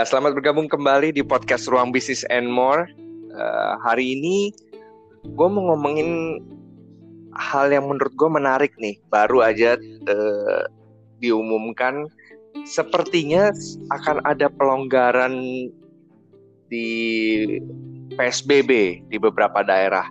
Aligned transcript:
Ya, 0.00 0.08
selamat 0.08 0.40
bergabung 0.40 0.64
kembali 0.64 1.12
di 1.12 1.20
podcast 1.20 1.68
Ruang 1.68 1.92
Bisnis 1.92 2.24
and 2.32 2.48
More. 2.48 2.88
Uh, 3.36 3.76
hari 3.84 4.16
ini 4.16 4.48
gue 5.28 5.44
mau 5.52 5.60
ngomongin 5.68 6.40
hal 7.36 7.68
yang 7.68 7.84
menurut 7.84 8.08
gue 8.16 8.30
menarik 8.32 8.72
nih. 8.80 8.96
Baru 9.12 9.44
aja 9.44 9.76
uh, 10.08 10.64
diumumkan, 11.20 12.08
sepertinya 12.64 13.52
akan 13.92 14.24
ada 14.24 14.48
pelonggaran 14.48 15.68
di 16.72 16.88
PSBB 18.16 19.04
di 19.04 19.16
beberapa 19.20 19.60
daerah. 19.60 20.08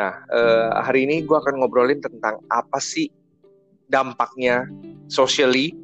Nah, 0.00 0.16
uh, 0.32 0.80
hari 0.80 1.04
ini 1.04 1.20
gue 1.28 1.36
akan 1.36 1.60
ngobrolin 1.60 2.00
tentang 2.00 2.40
apa 2.48 2.80
sih 2.80 3.12
dampaknya 3.92 4.64
socially 5.12 5.76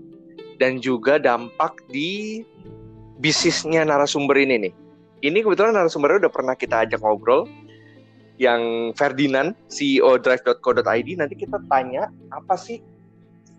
dan 0.57 0.81
juga 0.81 1.21
dampak 1.21 1.85
di 1.93 2.49
bisnisnya 3.21 3.85
narasumber 3.85 4.41
ini 4.41 4.69
nih. 4.69 4.73
Ini 5.21 5.45
kebetulan 5.45 5.77
narasumbernya 5.77 6.27
udah 6.27 6.33
pernah 6.33 6.55
kita 6.57 6.89
ajak 6.89 7.05
ngobrol 7.05 7.45
yang 8.41 8.93
Ferdinand, 8.97 9.53
CEO 9.69 10.17
drive.co.id. 10.17 11.09
Nanti 11.21 11.35
kita 11.37 11.61
tanya 11.69 12.09
apa 12.33 12.57
sih 12.57 12.81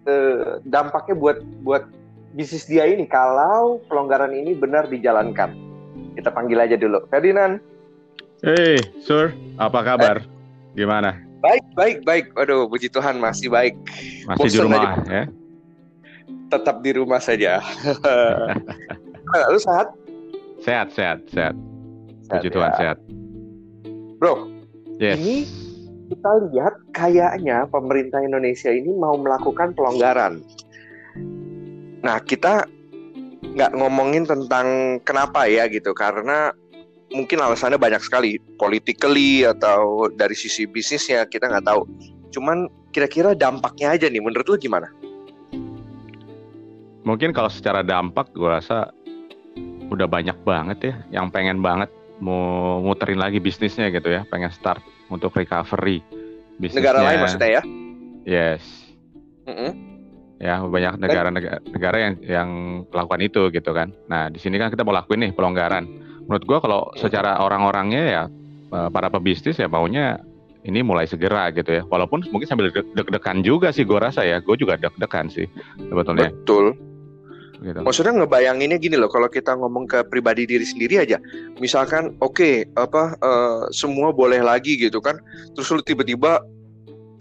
eh, 0.09 0.57
dampaknya 0.65 1.13
buat 1.13 1.37
buat 1.61 1.85
bisnis 2.33 2.65
dia 2.65 2.89
ini 2.89 3.05
kalau 3.05 3.77
pelonggaran 3.85 4.33
ini 4.33 4.57
benar 4.57 4.89
dijalankan. 4.89 5.53
Kita 6.17 6.33
panggil 6.33 6.57
aja 6.57 6.75
dulu. 6.75 7.05
Ferdinand. 7.13 7.61
Hey, 8.41 8.81
Sur, 9.05 9.29
apa 9.61 9.85
kabar? 9.85 10.25
Eh. 10.25 10.25
Gimana? 10.73 11.13
Baik, 11.45 11.65
baik, 11.77 11.97
baik. 12.01 12.25
Waduh, 12.33 12.65
puji 12.65 12.89
Tuhan 12.89 13.21
masih 13.21 13.53
baik. 13.53 13.77
Masih 14.25 14.41
Bosen 14.41 14.57
di 14.57 14.65
rumah 14.65 14.81
aja. 14.97 15.05
ya? 15.09 15.23
Tetap 16.51 16.83
di 16.83 16.91
rumah 16.91 17.23
saja. 17.23 17.63
Lu 19.51 19.59
sehat? 19.59 19.95
Sehat, 20.59 20.91
sehat, 20.91 21.23
sehat. 21.31 21.55
Puji 22.27 22.47
ya. 22.47 22.53
Tuhan 22.53 22.71
sehat. 22.75 22.97
Bro, 24.21 24.51
yes. 25.01 25.17
ini 25.17 25.47
kita 26.11 26.31
lihat 26.51 26.75
kayaknya 26.91 27.65
pemerintah 27.71 28.19
Indonesia 28.21 28.69
ini 28.69 28.91
mau 28.93 29.15
melakukan 29.15 29.71
pelonggaran. 29.73 30.43
Nah, 32.03 32.19
kita 32.21 32.67
nggak 33.41 33.71
ngomongin 33.73 34.27
tentang 34.27 34.99
kenapa 35.07 35.47
ya 35.47 35.65
gitu, 35.71 35.95
karena 35.95 36.53
mungkin 37.15 37.41
alasannya 37.41 37.79
banyak 37.79 38.03
sekali, 38.03 38.37
politically 38.59 39.47
atau 39.47 40.11
dari 40.13 40.35
sisi 40.35 40.67
bisnisnya 40.67 41.25
kita 41.25 41.47
nggak 41.47 41.65
tahu. 41.65 41.87
Cuman 42.31 42.67
kira-kira 42.91 43.31
dampaknya 43.33 43.95
aja 43.95 44.07
nih, 44.11 44.21
menurut 44.21 44.47
lu 44.47 44.57
gimana? 44.59 44.87
Mungkin 47.11 47.35
kalau 47.35 47.51
secara 47.51 47.83
dampak, 47.83 48.31
gue 48.31 48.47
rasa 48.47 48.95
udah 49.91 50.07
banyak 50.07 50.47
banget 50.47 50.77
ya 50.79 50.95
yang 51.19 51.27
pengen 51.27 51.59
banget 51.59 51.91
mau 52.23 52.79
muterin 52.79 53.19
lagi 53.19 53.43
bisnisnya 53.43 53.91
gitu 53.91 54.07
ya, 54.07 54.23
pengen 54.31 54.47
start 54.55 54.79
untuk 55.11 55.35
recovery 55.35 55.99
bisnisnya. 56.55 56.95
Negara 56.95 56.99
lain 57.03 57.17
maksudnya 57.19 57.49
ya? 57.51 57.61
Yes. 58.23 58.63
Mm 59.43 59.51
-hmm. 59.51 59.71
Ya 60.39 60.55
banyak 60.63 61.03
negara-negara 61.03 61.97
yang 61.99 62.13
yang 62.23 62.49
melakukan 62.87 63.19
itu 63.19 63.41
gitu 63.51 63.75
kan. 63.75 63.91
Nah 64.07 64.31
di 64.31 64.39
sini 64.39 64.55
kan 64.55 64.71
kita 64.71 64.87
mau 64.87 64.95
lakuin 64.95 65.27
nih 65.27 65.35
pelonggaran. 65.35 65.83
Menurut 66.23 66.47
gua 66.47 66.63
kalau 66.63 66.81
secara 66.95 67.43
orang-orangnya 67.43 68.03
ya 68.07 68.23
eh, 68.71 68.89
para 68.89 69.11
pebisnis 69.11 69.59
ya 69.59 69.67
maunya 69.67 70.23
ini 70.63 70.79
mulai 70.79 71.11
segera 71.11 71.51
gitu 71.51 71.75
ya. 71.75 71.83
Walaupun 71.83 72.23
mungkin 72.31 72.47
sambil 72.47 72.71
deg-degan 72.71 73.43
juga 73.43 73.75
sih 73.75 73.83
gue 73.83 73.99
rasa 73.99 74.23
ya. 74.23 74.39
Gue 74.39 74.55
juga 74.55 74.79
deg-degan 74.79 75.27
sih 75.27 75.49
sebetulnya. 75.77 76.31
Betul 76.31 76.90
gitu. 77.61 77.79
Maksudnya 77.85 78.13
ngebayanginnya 78.17 78.81
gini 78.81 78.97
loh, 78.97 79.07
kalau 79.07 79.29
kita 79.29 79.53
ngomong 79.53 79.85
ke 79.85 80.01
pribadi 80.09 80.49
diri 80.49 80.65
sendiri 80.65 80.97
aja, 80.97 81.21
misalkan 81.61 82.17
oke 82.19 82.33
okay, 82.33 82.55
apa 82.73 83.15
uh, 83.21 83.69
semua 83.69 84.09
boleh 84.09 84.41
lagi 84.41 84.75
gitu 84.77 84.97
kan, 84.97 85.21
terus 85.53 85.69
lu 85.69 85.81
tiba-tiba 85.85 86.41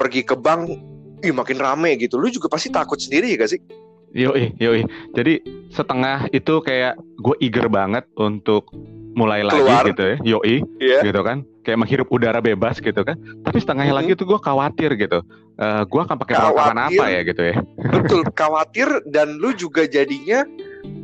pergi 0.00 0.24
ke 0.24 0.32
bank, 0.32 0.72
ih 1.20 1.32
makin 1.36 1.60
rame 1.60 2.00
gitu, 2.00 2.16
lu 2.16 2.32
juga 2.32 2.48
pasti 2.48 2.72
takut 2.72 2.96
sendiri 2.96 3.36
ya 3.36 3.44
gak 3.44 3.52
sih? 3.52 3.60
Yoi, 4.10 4.50
yoi. 4.58 4.82
Jadi 5.14 5.38
setengah 5.70 6.26
itu 6.34 6.58
kayak 6.66 6.98
gue 7.22 7.36
eager 7.38 7.70
banget 7.70 8.02
untuk 8.18 8.66
mulai 9.14 9.42
Keluar. 9.42 9.86
lagi 9.86 9.94
gitu 9.94 10.02
ya, 10.02 10.16
yoi, 10.22 10.56
yeah. 10.78 11.02
gitu 11.02 11.20
kan 11.26 11.42
kayak 11.66 11.78
menghirup 11.86 12.08
udara 12.10 12.40
bebas 12.42 12.80
gitu 12.80 13.02
kan. 13.04 13.14
Tapi 13.46 13.58
setengahnya 13.62 13.94
hmm. 13.94 14.00
lagi 14.02 14.10
tuh 14.18 14.26
gue 14.26 14.40
khawatir 14.40 14.90
gitu. 14.96 15.22
Uh, 15.60 15.62
eh, 15.62 15.82
gue 15.86 16.00
akan 16.00 16.16
pakai 16.16 16.34
perlengkapan 16.40 16.78
apa 16.88 17.04
ya 17.06 17.20
gitu 17.22 17.42
ya. 17.42 17.56
Betul, 17.94 18.20
khawatir 18.34 18.88
dan 19.12 19.38
lu 19.38 19.52
juga 19.54 19.84
jadinya 19.84 20.46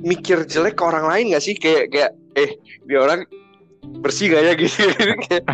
mikir 0.03 0.49
jelek 0.49 0.81
ke 0.81 0.83
orang 0.83 1.07
lain 1.07 1.25
gak 1.37 1.45
sih? 1.45 1.55
Kayak 1.55 1.93
kayak 1.93 2.11
eh 2.35 2.51
dia 2.89 2.99
orang 2.99 3.29
bersih 4.03 4.33
gak 4.33 4.43
ya 4.43 4.53
gitu. 4.65 4.83
kayak, 5.29 5.45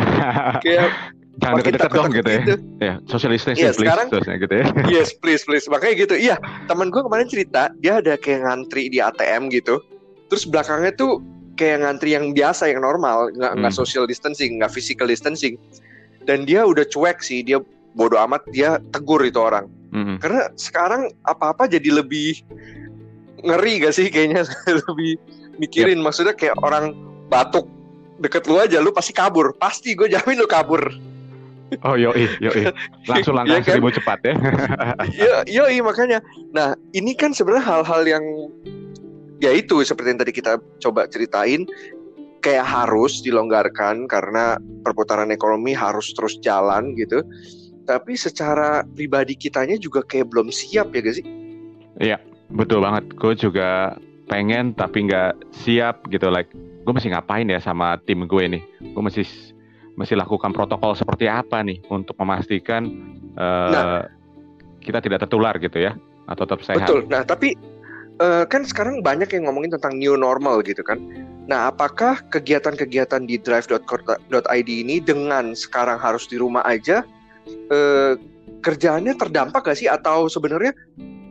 kayak 0.63 0.89
jangan 1.41 1.55
deket-deket 1.59 1.91
dong 1.91 2.11
gitu 2.13 2.29
ya. 2.29 2.41
Gitu. 2.41 2.55
Ya, 2.79 2.93
social 3.09 3.31
distancing 3.33 3.65
yeah, 3.65 3.73
please 3.73 3.89
sekarang, 3.89 4.07
terusnya 4.07 4.35
gitu 4.37 4.53
ya. 4.55 4.65
Yes, 4.87 5.09
please 5.17 5.41
please. 5.43 5.65
Makanya 5.65 5.95
gitu. 6.05 6.15
Iya, 6.15 6.35
teman 6.67 6.87
gue 6.89 7.01
kemarin 7.03 7.27
cerita 7.27 7.71
dia 7.79 7.99
ada 7.99 8.15
kayak 8.15 8.47
ngantri 8.47 8.87
di 8.87 9.03
ATM 9.03 9.51
gitu. 9.51 9.83
Terus 10.31 10.47
belakangnya 10.47 10.95
tuh 10.95 11.21
kayak 11.55 11.85
ngantri 11.85 12.17
yang 12.17 12.33
biasa 12.33 12.69
yang 12.69 12.81
normal 12.81 13.29
nggak 13.33 13.53
nggak 13.61 13.73
hmm. 13.73 13.81
social 13.81 14.09
distancing 14.09 14.57
nggak 14.59 14.73
physical 14.73 15.05
distancing 15.05 15.57
dan 16.25 16.47
dia 16.47 16.65
udah 16.65 16.85
cuek 16.87 17.21
sih 17.21 17.45
dia 17.45 17.61
bodoh 17.93 18.17
amat 18.25 18.41
dia 18.49 18.81
tegur 18.89 19.21
itu 19.21 19.37
orang 19.37 19.69
hmm. 19.93 20.17
karena 20.17 20.49
sekarang 20.57 21.13
apa 21.29 21.53
apa 21.53 21.69
jadi 21.69 22.01
lebih 22.01 22.41
ngeri 23.43 23.83
gak 23.83 23.93
sih 23.93 24.07
kayaknya 24.09 24.47
lebih 24.89 25.19
mikirin 25.61 25.99
yep. 26.01 26.05
maksudnya 26.09 26.33
kayak 26.33 26.57
orang 26.63 26.95
batuk 27.29 27.69
deket 28.17 28.47
lu 28.49 28.57
aja 28.57 28.79
lu 28.81 28.89
pasti 28.89 29.13
kabur 29.13 29.53
pasti 29.59 29.93
gue 29.93 30.09
jamin 30.09 30.41
lu 30.41 30.47
kabur 30.49 30.81
Oh 31.81 31.97
yoi 31.97 32.29
yoi 32.37 32.69
langsung 33.09 33.33
langkah 33.33 33.57
ya 33.57 33.65
kan? 33.65 33.73
seribu 33.73 33.89
cepat 33.89 34.19
ya. 34.21 34.33
yo 35.25 35.35
yoi 35.65 35.81
makanya. 35.81 36.21
Nah 36.53 36.77
ini 36.93 37.17
kan 37.17 37.33
sebenarnya 37.33 37.65
hal-hal 37.65 38.01
yang 38.05 38.23
ya 39.41 39.51
itu 39.51 39.81
seperti 39.81 40.13
yang 40.13 40.21
tadi 40.21 40.31
kita 40.31 40.61
coba 40.79 41.09
ceritain 41.09 41.65
kayak 42.43 42.67
harus 42.67 43.23
dilonggarkan 43.23 44.05
karena 44.11 44.59
perputaran 44.83 45.31
ekonomi 45.31 45.71
harus 45.71 46.11
terus 46.11 46.37
jalan 46.43 46.93
gitu. 46.99 47.23
Tapi 47.83 48.15
secara 48.15 48.83
pribadi 48.83 49.35
kitanya 49.35 49.75
juga 49.75 50.03
kayak 50.03 50.31
belum 50.31 50.51
siap 50.51 50.95
ya 50.95 50.99
gak 51.03 51.15
sih? 51.19 51.25
Iya, 51.99 52.17
betul 52.51 52.79
banget. 52.79 53.11
Gue 53.19 53.35
juga 53.35 53.99
pengen 54.31 54.71
tapi 54.71 55.07
nggak 55.07 55.51
siap 55.51 56.07
gitu. 56.07 56.31
Like, 56.31 56.47
gue 56.55 56.93
masih 56.95 57.11
ngapain 57.11 57.47
ya 57.47 57.59
sama 57.59 57.99
tim 58.07 58.23
gue 58.23 58.43
nih? 58.47 58.63
Gue 58.95 59.03
masih 59.03 59.27
masih 59.93 60.17
lakukan 60.17 60.49
protokol 60.51 60.97
seperti 60.97 61.29
apa 61.29 61.61
nih 61.61 61.77
untuk 61.89 62.17
memastikan 62.17 62.89
uh, 63.37 63.69
nah, 63.69 64.01
kita 64.81 64.99
tidak 64.99 65.25
tertular 65.25 65.53
gitu 65.61 65.79
ya 65.79 65.93
atau 66.27 66.43
tetap 66.47 66.61
sehat. 66.65 66.87
Betul. 66.87 67.01
Nah, 67.11 67.21
tapi 67.21 67.53
uh, 68.19 68.43
kan 68.47 68.65
sekarang 68.65 69.05
banyak 69.05 69.29
yang 69.31 69.49
ngomongin 69.49 69.75
tentang 69.75 69.97
new 69.99 70.15
normal 70.17 70.63
gitu 70.65 70.81
kan. 70.81 70.99
Nah, 71.43 71.69
apakah 71.69 72.23
kegiatan-kegiatan 72.31 73.27
di 73.27 73.35
drive.co.id 73.35 74.69
ini 74.69 75.03
dengan 75.03 75.51
sekarang 75.51 75.99
harus 75.99 76.25
di 76.31 76.39
rumah 76.39 76.63
aja 76.63 77.03
uh, 77.69 78.15
kerjaannya 78.63 79.19
terdampak 79.19 79.67
gak 79.67 79.77
sih 79.77 79.91
atau 79.91 80.31
sebenarnya 80.31 80.71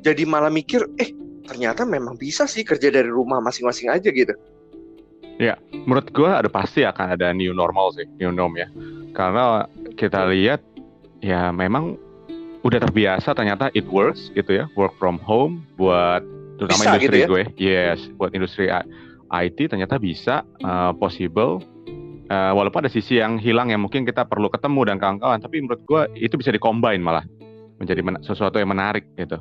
jadi 0.05 0.29
malah 0.29 0.53
mikir 0.53 0.85
eh 1.01 1.17
ternyata 1.49 1.89
memang 1.89 2.21
bisa 2.21 2.45
sih 2.45 2.63
kerja 2.63 2.93
dari 2.93 3.09
rumah 3.09 3.41
masing-masing 3.41 3.89
aja 3.89 4.13
gitu. 4.13 4.37
Ya, 5.43 5.59
menurut 5.75 6.15
gue 6.15 6.31
ada 6.31 6.47
pasti 6.47 6.87
akan 6.87 7.19
ada 7.19 7.35
new 7.35 7.51
normal 7.51 7.99
sih, 7.99 8.07
new 8.23 8.31
norm 8.31 8.55
ya. 8.55 8.71
Karena 9.11 9.67
kita 9.99 10.31
lihat 10.31 10.63
ya 11.19 11.51
memang 11.51 11.99
udah 12.63 12.79
terbiasa 12.79 13.35
ternyata 13.35 13.75
it 13.75 13.83
works 13.91 14.31
gitu 14.39 14.63
ya, 14.63 14.71
work 14.79 14.95
from 15.03 15.19
home 15.19 15.67
buat 15.75 16.23
terutama 16.63 16.83
bisa 16.83 16.91
industri 16.95 17.07
gitu 17.07 17.19
ya? 17.19 17.27
gue 17.29 17.43
yes 17.59 17.99
buat 18.15 18.31
industri 18.31 18.65
IT 19.33 19.59
ternyata 19.67 19.97
bisa 19.99 20.47
uh, 20.63 20.93
possible 20.95 21.59
uh, 22.31 22.53
walaupun 22.55 22.87
ada 22.87 22.91
sisi 22.93 23.19
yang 23.19 23.41
hilang 23.43 23.75
yang 23.75 23.83
mungkin 23.83 24.07
kita 24.07 24.23
perlu 24.29 24.47
ketemu 24.53 24.81
dan 24.87 24.97
kawan-kawan 25.03 25.43
tapi 25.43 25.65
menurut 25.65 25.83
gue 25.83 26.03
itu 26.23 26.35
bisa 26.39 26.55
dikombin 26.55 27.03
malah 27.03 27.27
menjadi 27.83 28.01
men 28.05 28.23
sesuatu 28.23 28.63
yang 28.63 28.71
menarik 28.71 29.03
gitu 29.19 29.41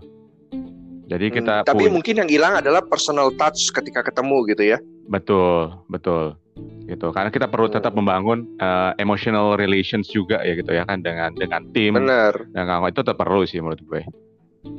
jadi 1.12 1.25
hmm, 1.30 1.36
kita 1.38 1.54
tapi 1.68 1.92
mungkin 1.92 2.25
yang 2.25 2.30
hilang 2.31 2.57
adalah 2.57 2.81
personal 2.81 3.30
touch 3.38 3.69
ketika 3.69 4.01
ketemu 4.01 4.38
gitu 4.50 4.63
ya 4.65 4.77
betul 5.11 5.75
betul. 5.91 6.39
Gitu. 6.87 7.07
Karena 7.15 7.31
kita 7.31 7.47
perlu 7.47 7.71
tetap 7.71 7.95
membangun 7.95 8.47
uh, 8.59 8.91
emotional 8.99 9.55
relations 9.55 10.11
juga 10.11 10.39
ya 10.43 10.55
gitu 10.55 10.71
ya 10.71 10.83
kan 10.87 11.03
dengan 11.03 11.35
dengan 11.35 11.67
tim. 11.75 11.99
Benar. 11.99 12.47
Dan 12.55 12.63
kawan 12.67 12.91
itu 12.91 13.01
tetap 13.03 13.17
perlu 13.19 13.43
sih 13.43 13.59
menurut 13.59 13.81
gue. 13.83 14.01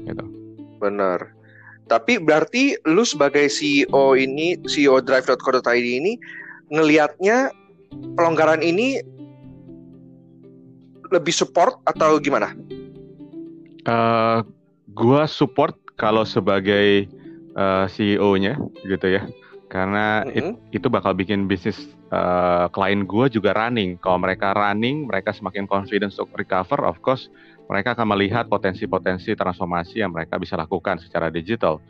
Gitu. 0.08 0.24
Benar. 0.80 1.32
Tapi 1.90 2.16
berarti 2.22 2.78
lu 2.88 3.02
sebagai 3.04 3.50
CEO 3.50 4.16
ini, 4.16 4.56
CEO 4.64 5.02
drive.co.id 5.02 5.84
ini 5.84 6.16
ngelihatnya 6.72 7.52
pelonggaran 8.16 8.64
ini 8.64 9.02
lebih 11.12 11.34
support 11.34 11.76
atau 11.84 12.16
gimana? 12.16 12.56
Uh, 13.84 14.40
gua 14.96 15.28
support 15.28 15.76
kalau 16.00 16.24
sebagai 16.24 17.10
uh, 17.52 17.84
eh, 17.84 17.86
CEO-nya 17.92 18.56
gitu 18.88 19.06
ya. 19.12 19.22
Karena 19.72 20.20
it, 20.28 20.52
itu 20.68 20.92
bakal 20.92 21.16
bikin 21.16 21.48
bisnis 21.48 21.80
uh, 22.12 22.68
klien 22.68 23.08
gue 23.08 23.26
juga 23.32 23.56
running. 23.56 23.96
Kalau 23.96 24.20
mereka 24.20 24.52
running, 24.52 25.08
mereka 25.08 25.32
semakin 25.32 25.64
confidence 25.64 26.20
untuk 26.20 26.36
recover, 26.36 26.84
of 26.84 27.00
course 27.00 27.32
mereka 27.72 27.96
akan 27.96 28.12
melihat 28.12 28.44
potensi-potensi 28.52 29.32
transformasi 29.32 30.04
yang 30.04 30.12
mereka 30.12 30.36
bisa 30.36 30.60
lakukan 30.60 31.00
secara 31.00 31.32
digital. 31.32 31.80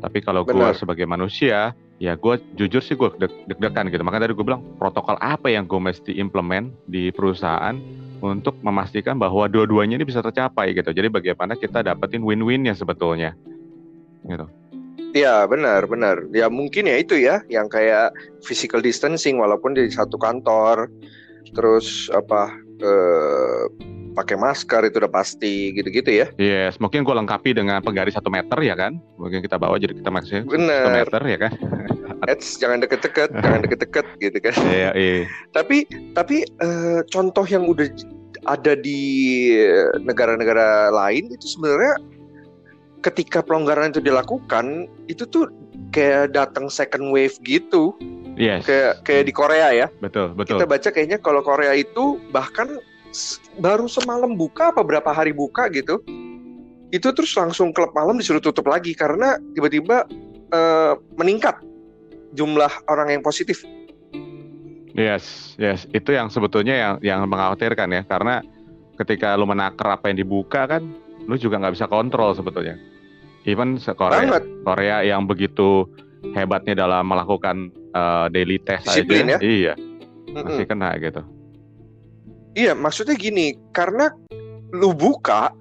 Tapi 0.00 0.24
kalau 0.24 0.48
gue 0.48 0.68
sebagai 0.72 1.04
manusia, 1.04 1.76
ya 2.00 2.16
gue 2.16 2.40
jujur 2.56 2.80
sih 2.80 2.96
gue 2.96 3.12
deg-degan 3.20 3.92
gitu. 3.92 4.00
Makanya 4.00 4.24
tadi 4.24 4.32
gue 4.32 4.46
bilang 4.48 4.64
protokol 4.80 5.20
apa 5.20 5.52
yang 5.52 5.68
gue 5.68 5.76
mesti 5.76 6.16
implement 6.16 6.72
di 6.88 7.12
perusahaan 7.12 7.76
untuk 8.24 8.56
memastikan 8.64 9.20
bahwa 9.20 9.44
dua-duanya 9.44 10.00
ini 10.00 10.08
bisa 10.08 10.24
tercapai 10.24 10.72
gitu. 10.72 10.88
Jadi 10.88 11.12
bagaimana 11.12 11.52
kita 11.52 11.84
dapetin 11.84 12.24
win-winnya 12.24 12.72
sebetulnya, 12.72 13.36
gitu. 14.24 14.48
Ya 15.10 15.42
benar 15.46 15.86
benar. 15.90 16.22
Ya 16.30 16.46
mungkin 16.46 16.86
ya 16.86 16.96
itu 16.98 17.18
ya 17.18 17.42
yang 17.50 17.66
kayak 17.66 18.14
physical 18.46 18.78
distancing 18.78 19.38
walaupun 19.38 19.74
di 19.74 19.90
satu 19.90 20.14
kantor, 20.16 20.86
terus 21.54 22.06
apa 22.14 22.54
eh, 22.80 23.64
pakai 24.14 24.36
masker 24.36 24.90
itu 24.90 24.96
udah 25.02 25.12
pasti 25.12 25.72
gitu-gitu 25.74 26.10
ya. 26.10 26.26
Yes, 26.36 26.78
mungkin 26.82 27.06
gue 27.06 27.14
lengkapi 27.14 27.54
dengan 27.54 27.80
penggaris 27.82 28.18
satu 28.18 28.30
meter 28.30 28.58
ya 28.62 28.74
kan. 28.74 28.98
Mungkin 29.18 29.42
kita 29.42 29.56
bawa 29.56 29.78
jadi 29.78 29.94
kita 29.94 30.10
maksudnya 30.10 30.42
satu 30.46 30.90
meter 30.90 31.20
ya 31.26 31.38
kan. 31.38 31.52
Eits, 32.28 32.60
jangan 32.60 32.84
deket-deket, 32.84 33.32
jangan 33.32 33.60
deket-deket 33.64 34.06
gitu 34.20 34.38
kan. 34.42 34.54
Iya, 34.70 34.90
iya. 34.94 35.24
tapi 35.56 35.88
tapi 36.12 36.44
uh, 36.62 37.00
contoh 37.08 37.42
yang 37.48 37.64
udah 37.66 37.88
ada 38.48 38.72
di 38.76 39.52
negara-negara 40.00 40.88
lain 40.92 41.28
itu 41.32 41.46
sebenarnya 41.58 41.96
ketika 43.00 43.40
pelonggaran 43.40 43.92
itu 43.92 44.00
dilakukan 44.00 44.88
itu 45.08 45.24
tuh 45.24 45.48
kayak 45.92 46.36
datang 46.36 46.68
second 46.68 47.10
wave 47.10 47.34
gitu. 47.44 47.96
Yes. 48.40 48.64
Kayak 48.64 49.04
kayak 49.04 49.24
di 49.28 49.32
Korea 49.34 49.68
ya. 49.74 49.86
Betul, 50.00 50.32
betul. 50.32 50.60
Kita 50.60 50.66
baca 50.68 50.88
kayaknya 50.88 51.18
kalau 51.20 51.44
Korea 51.44 51.76
itu 51.76 52.16
bahkan 52.32 52.80
baru 53.58 53.90
semalam 53.90 54.38
buka 54.38 54.72
apa 54.72 54.80
berapa 54.80 55.10
hari 55.10 55.34
buka 55.34 55.68
gitu. 55.72 56.00
Itu 56.90 57.14
terus 57.14 57.32
langsung 57.36 57.70
klub 57.70 57.94
malam 57.94 58.18
disuruh 58.18 58.42
tutup 58.42 58.66
lagi 58.66 58.96
karena 58.96 59.38
tiba-tiba 59.54 60.08
uh, 60.50 60.94
meningkat 61.18 61.58
jumlah 62.34 62.70
orang 62.90 63.14
yang 63.18 63.22
positif. 63.22 63.62
Yes, 64.90 65.54
yes, 65.54 65.86
itu 65.94 66.10
yang 66.10 66.28
sebetulnya 66.34 66.74
yang 66.74 66.94
yang 66.98 67.18
mengkhawatirkan 67.30 67.88
ya 67.94 68.02
karena 68.02 68.42
ketika 68.98 69.38
lu 69.38 69.46
menakar 69.46 69.96
apa 69.96 70.10
yang 70.10 70.18
dibuka 70.18 70.66
kan 70.66 70.82
lu 71.30 71.38
juga 71.38 71.62
nggak 71.62 71.78
bisa 71.78 71.86
kontrol 71.86 72.34
sebetulnya. 72.34 72.74
Even 73.48 73.80
Korea, 73.80 74.20
Banget. 74.20 74.44
Korea 74.68 74.96
yang 75.00 75.24
begitu 75.24 75.88
hebatnya 76.36 76.76
dalam 76.76 77.08
melakukan 77.08 77.72
uh, 77.96 78.28
daily 78.28 78.60
test 78.60 78.84
Disiplin 78.84 79.32
aja, 79.32 79.36
ya? 79.36 79.38
iya, 79.40 79.74
masih 80.36 80.68
kena 80.68 80.92
gitu. 81.00 81.24
Iya, 82.52 82.76
maksudnya 82.76 83.16
gini, 83.16 83.56
karena 83.72 84.12
lu 84.76 84.92
buka 84.92 85.54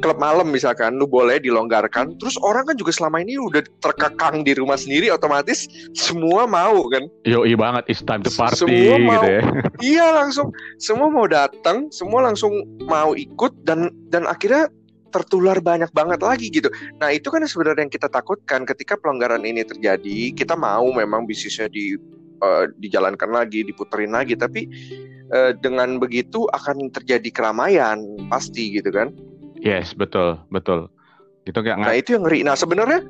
klub 0.00 0.16
malam 0.16 0.48
misalkan, 0.48 0.96
lu 0.96 1.04
boleh 1.04 1.36
dilonggarkan, 1.42 2.16
terus 2.16 2.40
orang 2.40 2.64
kan 2.64 2.76
juga 2.80 2.96
selama 2.96 3.20
ini 3.20 3.36
udah 3.36 3.60
terkekang 3.84 4.40
di 4.40 4.56
rumah 4.56 4.78
sendiri, 4.80 5.12
otomatis 5.12 5.68
semua 5.92 6.48
mau 6.48 6.88
kan? 6.88 7.04
Yo, 7.28 7.44
iya 7.44 7.58
banget, 7.58 7.92
it's 7.92 8.00
time 8.00 8.24
to 8.24 8.32
party 8.32 8.56
semua 8.56 8.96
mau, 8.96 9.12
gitu 9.20 9.28
ya. 9.28 9.42
Iya 9.82 10.06
langsung, 10.16 10.48
semua 10.80 11.08
mau 11.12 11.26
datang, 11.28 11.92
semua 11.92 12.24
langsung 12.24 12.64
mau 12.88 13.12
ikut 13.12 13.52
dan 13.68 13.92
dan 14.08 14.24
akhirnya 14.24 14.72
tertular 15.12 15.60
banyak 15.60 15.92
banget 15.92 16.20
lagi 16.24 16.48
gitu. 16.48 16.72
Nah 16.98 17.12
itu 17.12 17.28
kan 17.28 17.44
sebenarnya 17.44 17.84
yang 17.84 17.92
kita 17.92 18.08
takutkan 18.08 18.64
ketika 18.64 18.96
pelonggaran 18.96 19.44
ini 19.44 19.60
terjadi. 19.62 20.32
Kita 20.32 20.56
mau 20.56 20.88
memang 20.88 21.28
bisnisnya 21.28 21.68
di 21.68 21.94
uh, 22.40 22.64
dijalankan 22.80 23.30
lagi, 23.30 23.62
diputerin 23.62 24.16
lagi, 24.16 24.34
tapi 24.34 24.66
uh, 25.30 25.52
dengan 25.60 26.00
begitu 26.00 26.48
akan 26.50 26.88
terjadi 26.90 27.28
keramaian 27.30 28.02
pasti 28.32 28.80
gitu 28.80 28.88
kan? 28.88 29.12
Yes 29.60 29.94
betul 29.94 30.40
betul. 30.50 30.90
Gitu 31.42 31.58
gak 31.58 31.78
nah 31.78 31.94
itu 31.94 32.14
yang 32.14 32.22
ngeri. 32.22 32.40
Nah 32.46 32.54
sebenarnya 32.54 33.02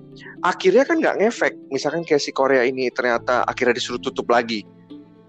akhirnya 0.45 0.85
kan 0.89 0.97
nggak 1.01 1.17
ngefek. 1.21 1.55
Misalkan 1.69 2.03
kayak 2.05 2.25
si 2.25 2.33
Korea 2.33 2.65
ini 2.65 2.89
ternyata 2.93 3.45
akhirnya 3.45 3.77
disuruh 3.77 4.01
tutup 4.01 4.29
lagi. 4.29 4.65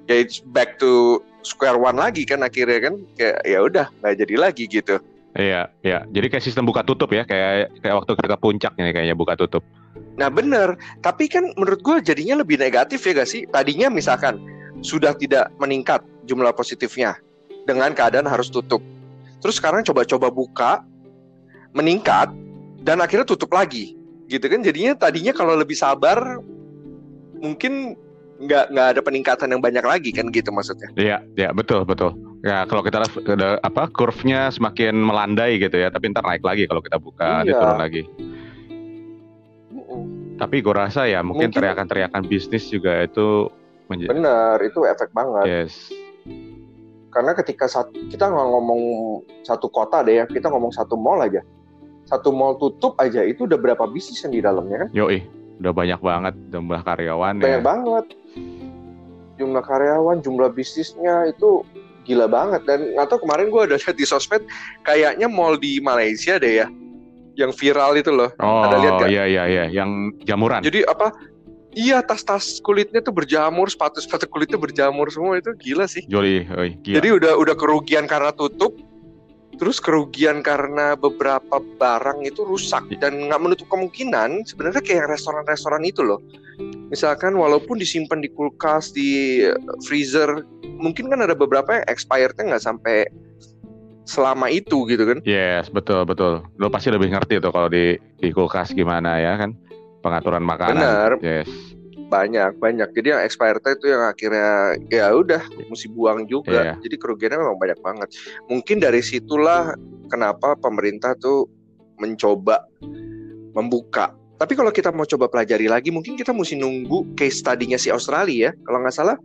Ya 0.08 0.20
it's 0.20 0.44
back 0.44 0.80
to 0.80 1.24
square 1.44 1.76
one 1.76 2.00
lagi 2.00 2.24
kan 2.24 2.44
akhirnya 2.44 2.92
kan 2.92 2.96
kayak 3.20 3.40
ya 3.44 3.60
udah 3.60 3.86
nggak 4.04 4.16
jadi 4.24 4.36
lagi 4.40 4.64
gitu. 4.72 5.00
Iya, 5.34 5.74
iya. 5.82 6.06
Jadi 6.14 6.30
kayak 6.30 6.46
sistem 6.46 6.70
buka 6.70 6.86
tutup 6.86 7.10
ya, 7.10 7.26
kayak 7.26 7.74
kayak 7.82 7.96
waktu 8.06 8.12
kita 8.14 8.38
puncak 8.38 8.74
ini 8.78 8.94
kayaknya 8.94 9.18
buka 9.18 9.34
tutup. 9.34 9.66
Nah 10.14 10.30
bener, 10.30 10.78
tapi 11.02 11.26
kan 11.26 11.50
menurut 11.58 11.82
gue 11.82 12.14
jadinya 12.14 12.46
lebih 12.46 12.62
negatif 12.62 13.02
ya 13.02 13.18
gak 13.18 13.30
sih? 13.30 13.50
Tadinya 13.50 13.90
misalkan 13.90 14.38
sudah 14.86 15.18
tidak 15.18 15.50
meningkat 15.58 16.06
jumlah 16.30 16.54
positifnya 16.54 17.18
dengan 17.66 17.98
keadaan 17.98 18.30
harus 18.30 18.54
tutup. 18.54 18.82
Terus 19.42 19.58
sekarang 19.58 19.82
coba-coba 19.82 20.30
buka, 20.30 20.72
meningkat, 21.74 22.30
dan 22.86 23.02
akhirnya 23.02 23.26
tutup 23.26 23.50
lagi. 23.50 23.98
Gitu 24.30 24.46
kan 24.46 24.62
jadinya 24.62 24.94
tadinya 24.94 25.34
kalau 25.34 25.58
lebih 25.58 25.76
sabar 25.76 26.40
mungkin 27.42 27.98
nggak 28.44 28.66
nggak 28.70 28.88
ada 28.96 29.02
peningkatan 29.02 29.50
yang 29.50 29.62
banyak 29.62 29.84
lagi 29.84 30.14
kan 30.14 30.30
gitu 30.30 30.54
maksudnya. 30.54 30.90
Iya, 30.94 31.18
iya 31.36 31.50
betul 31.52 31.84
betul. 31.90 32.14
Ya 32.44 32.68
kalau 32.68 32.84
kita 32.84 33.08
ada 33.08 33.56
apa 33.64 33.88
kurvnya 33.88 34.52
semakin 34.52 35.00
melandai 35.00 35.58
gitu 35.64 35.80
ya, 35.80 35.88
tapi 35.88 36.12
ntar 36.12 36.28
naik 36.28 36.44
lagi 36.44 36.68
kalau 36.68 36.84
kita 36.84 37.00
buka 37.00 37.48
iya. 37.48 37.56
turun 37.56 37.80
lagi. 37.80 38.04
Tapi 40.36 40.56
gue 40.60 40.76
rasa 40.76 41.08
ya 41.08 41.24
mungkin, 41.24 41.56
teriakan-teriakan 41.56 42.28
bisnis 42.28 42.68
juga 42.68 43.08
itu 43.08 43.48
benar 43.88 44.60
itu 44.60 44.84
efek 44.84 45.16
banget. 45.16 45.46
Yes. 45.48 45.74
Karena 47.14 47.32
ketika 47.38 47.70
satu, 47.70 47.96
kita 48.12 48.28
nggak 48.28 48.48
ngomong 48.52 48.82
satu 49.46 49.70
kota 49.72 50.04
deh 50.04 50.20
ya, 50.20 50.26
kita 50.28 50.52
ngomong 50.52 50.74
satu 50.76 51.00
mall 51.00 51.24
aja. 51.24 51.40
Satu 52.04 52.36
mall 52.36 52.60
tutup 52.60 53.00
aja 53.00 53.24
itu 53.24 53.48
udah 53.48 53.56
berapa 53.56 53.88
bisnis 53.88 54.20
yang 54.26 54.34
di 54.36 54.42
dalamnya 54.44 54.84
kan? 54.84 54.90
Yoi 54.92 55.24
udah 55.62 55.74
banyak 55.74 56.00
banget 56.02 56.34
jumlah 56.50 56.82
karyawan 56.82 57.38
banyak 57.38 57.62
ya. 57.62 57.66
banget 57.66 58.06
jumlah 59.38 59.64
karyawan 59.66 60.18
jumlah 60.20 60.50
bisnisnya 60.52 61.30
itu 61.30 61.62
gila 62.04 62.28
banget 62.28 62.62
dan 62.68 62.94
atau 63.00 63.18
kemarin 63.20 63.48
gue 63.50 63.62
ada 63.72 63.76
lihat 63.80 63.96
di 63.96 64.06
sosmed 64.06 64.44
kayaknya 64.84 65.28
mall 65.28 65.56
di 65.56 65.80
Malaysia 65.80 66.38
deh 66.38 66.64
ya 66.64 66.68
yang 67.34 67.50
viral 67.50 67.98
itu 67.98 68.14
loh 68.14 68.30
oh, 68.44 68.62
ada 68.68 68.78
lihat 68.78 68.94
gak? 69.02 69.10
iya 69.10 69.24
iya 69.26 69.44
iya 69.48 69.66
yang 69.72 70.14
jamuran 70.24 70.64
jadi 70.64 70.86
apa 70.88 71.12
Iya 71.74 72.06
tas-tas 72.06 72.62
kulitnya 72.62 73.02
tuh 73.02 73.10
berjamur, 73.10 73.66
sepatu-sepatu 73.66 74.30
kulitnya 74.30 74.62
berjamur 74.62 75.10
semua 75.10 75.42
itu 75.42 75.58
gila 75.58 75.90
sih. 75.90 76.06
Joli, 76.06 76.46
oi, 76.54 76.78
gila. 76.86 77.02
Jadi 77.02 77.10
udah 77.18 77.34
udah 77.34 77.56
kerugian 77.58 78.06
karena 78.06 78.30
tutup, 78.30 78.78
terus 79.58 79.78
kerugian 79.78 80.42
karena 80.42 80.98
beberapa 80.98 81.62
barang 81.62 82.26
itu 82.26 82.42
rusak 82.46 82.84
dan 82.98 83.30
nggak 83.30 83.42
menutup 83.42 83.68
kemungkinan 83.70 84.46
sebenarnya 84.50 84.82
kayak 84.82 85.10
restoran-restoran 85.10 85.86
itu 85.86 86.02
loh 86.02 86.20
misalkan 86.94 87.34
walaupun 87.34 87.82
disimpan 87.82 88.22
di 88.22 88.30
kulkas 88.30 88.94
di 88.94 89.42
freezer 89.90 90.46
mungkin 90.78 91.10
kan 91.10 91.26
ada 91.26 91.34
beberapa 91.34 91.82
yang 91.82 91.86
expirednya 91.90 92.54
nggak 92.54 92.62
sampai 92.62 93.10
selama 94.06 94.52
itu 94.54 94.86
gitu 94.86 95.02
kan? 95.10 95.20
Yes 95.26 95.74
betul 95.74 96.06
betul. 96.06 96.46
Lo 96.62 96.70
pasti 96.70 96.94
lebih 96.94 97.10
ngerti 97.10 97.42
tuh 97.42 97.50
kalau 97.50 97.66
di 97.66 97.98
di 98.22 98.30
kulkas 98.30 98.78
gimana 98.78 99.18
ya 99.18 99.42
kan? 99.42 99.58
Pengaturan 100.06 100.46
makanan. 100.46 100.78
Benar. 100.78 101.12
Yes. 101.26 101.50
Banyak 102.14 102.62
banyak. 102.62 102.94
Jadi 102.94 103.08
yang 103.10 103.24
expired 103.26 103.66
itu 103.66 103.90
yang 103.90 104.06
akhirnya 104.06 104.78
ya 104.94 105.10
udah 105.18 105.42
mesti 105.66 105.90
buang 105.90 106.30
juga. 106.30 106.78
Yeah. 106.78 106.78
jadi 106.86 106.96
kerugiannya 107.02 107.42
memang 107.42 107.58
banyak 107.58 107.80
banget. 107.82 108.10
Mungkin 108.52 108.78
dari 108.84 109.02
situlah 109.02 109.74
kenapa 110.14 110.54
pemerintah 110.60 111.18
tuh 111.18 111.50
mencoba 111.98 112.70
membuka 113.56 114.14
tapi 114.44 114.60
kalau 114.60 114.76
kita 114.76 114.92
mau 114.92 115.08
coba 115.08 115.32
pelajari 115.32 115.72
lagi 115.72 115.88
mungkin 115.88 116.20
kita 116.20 116.36
mesti 116.36 116.60
nunggu 116.60 117.16
case 117.16 117.40
study-nya 117.40 117.80
si 117.80 117.88
Australia 117.88 118.52
ya 118.52 118.60
kalau 118.68 118.84
nggak 118.84 118.92
salah 118.92 119.16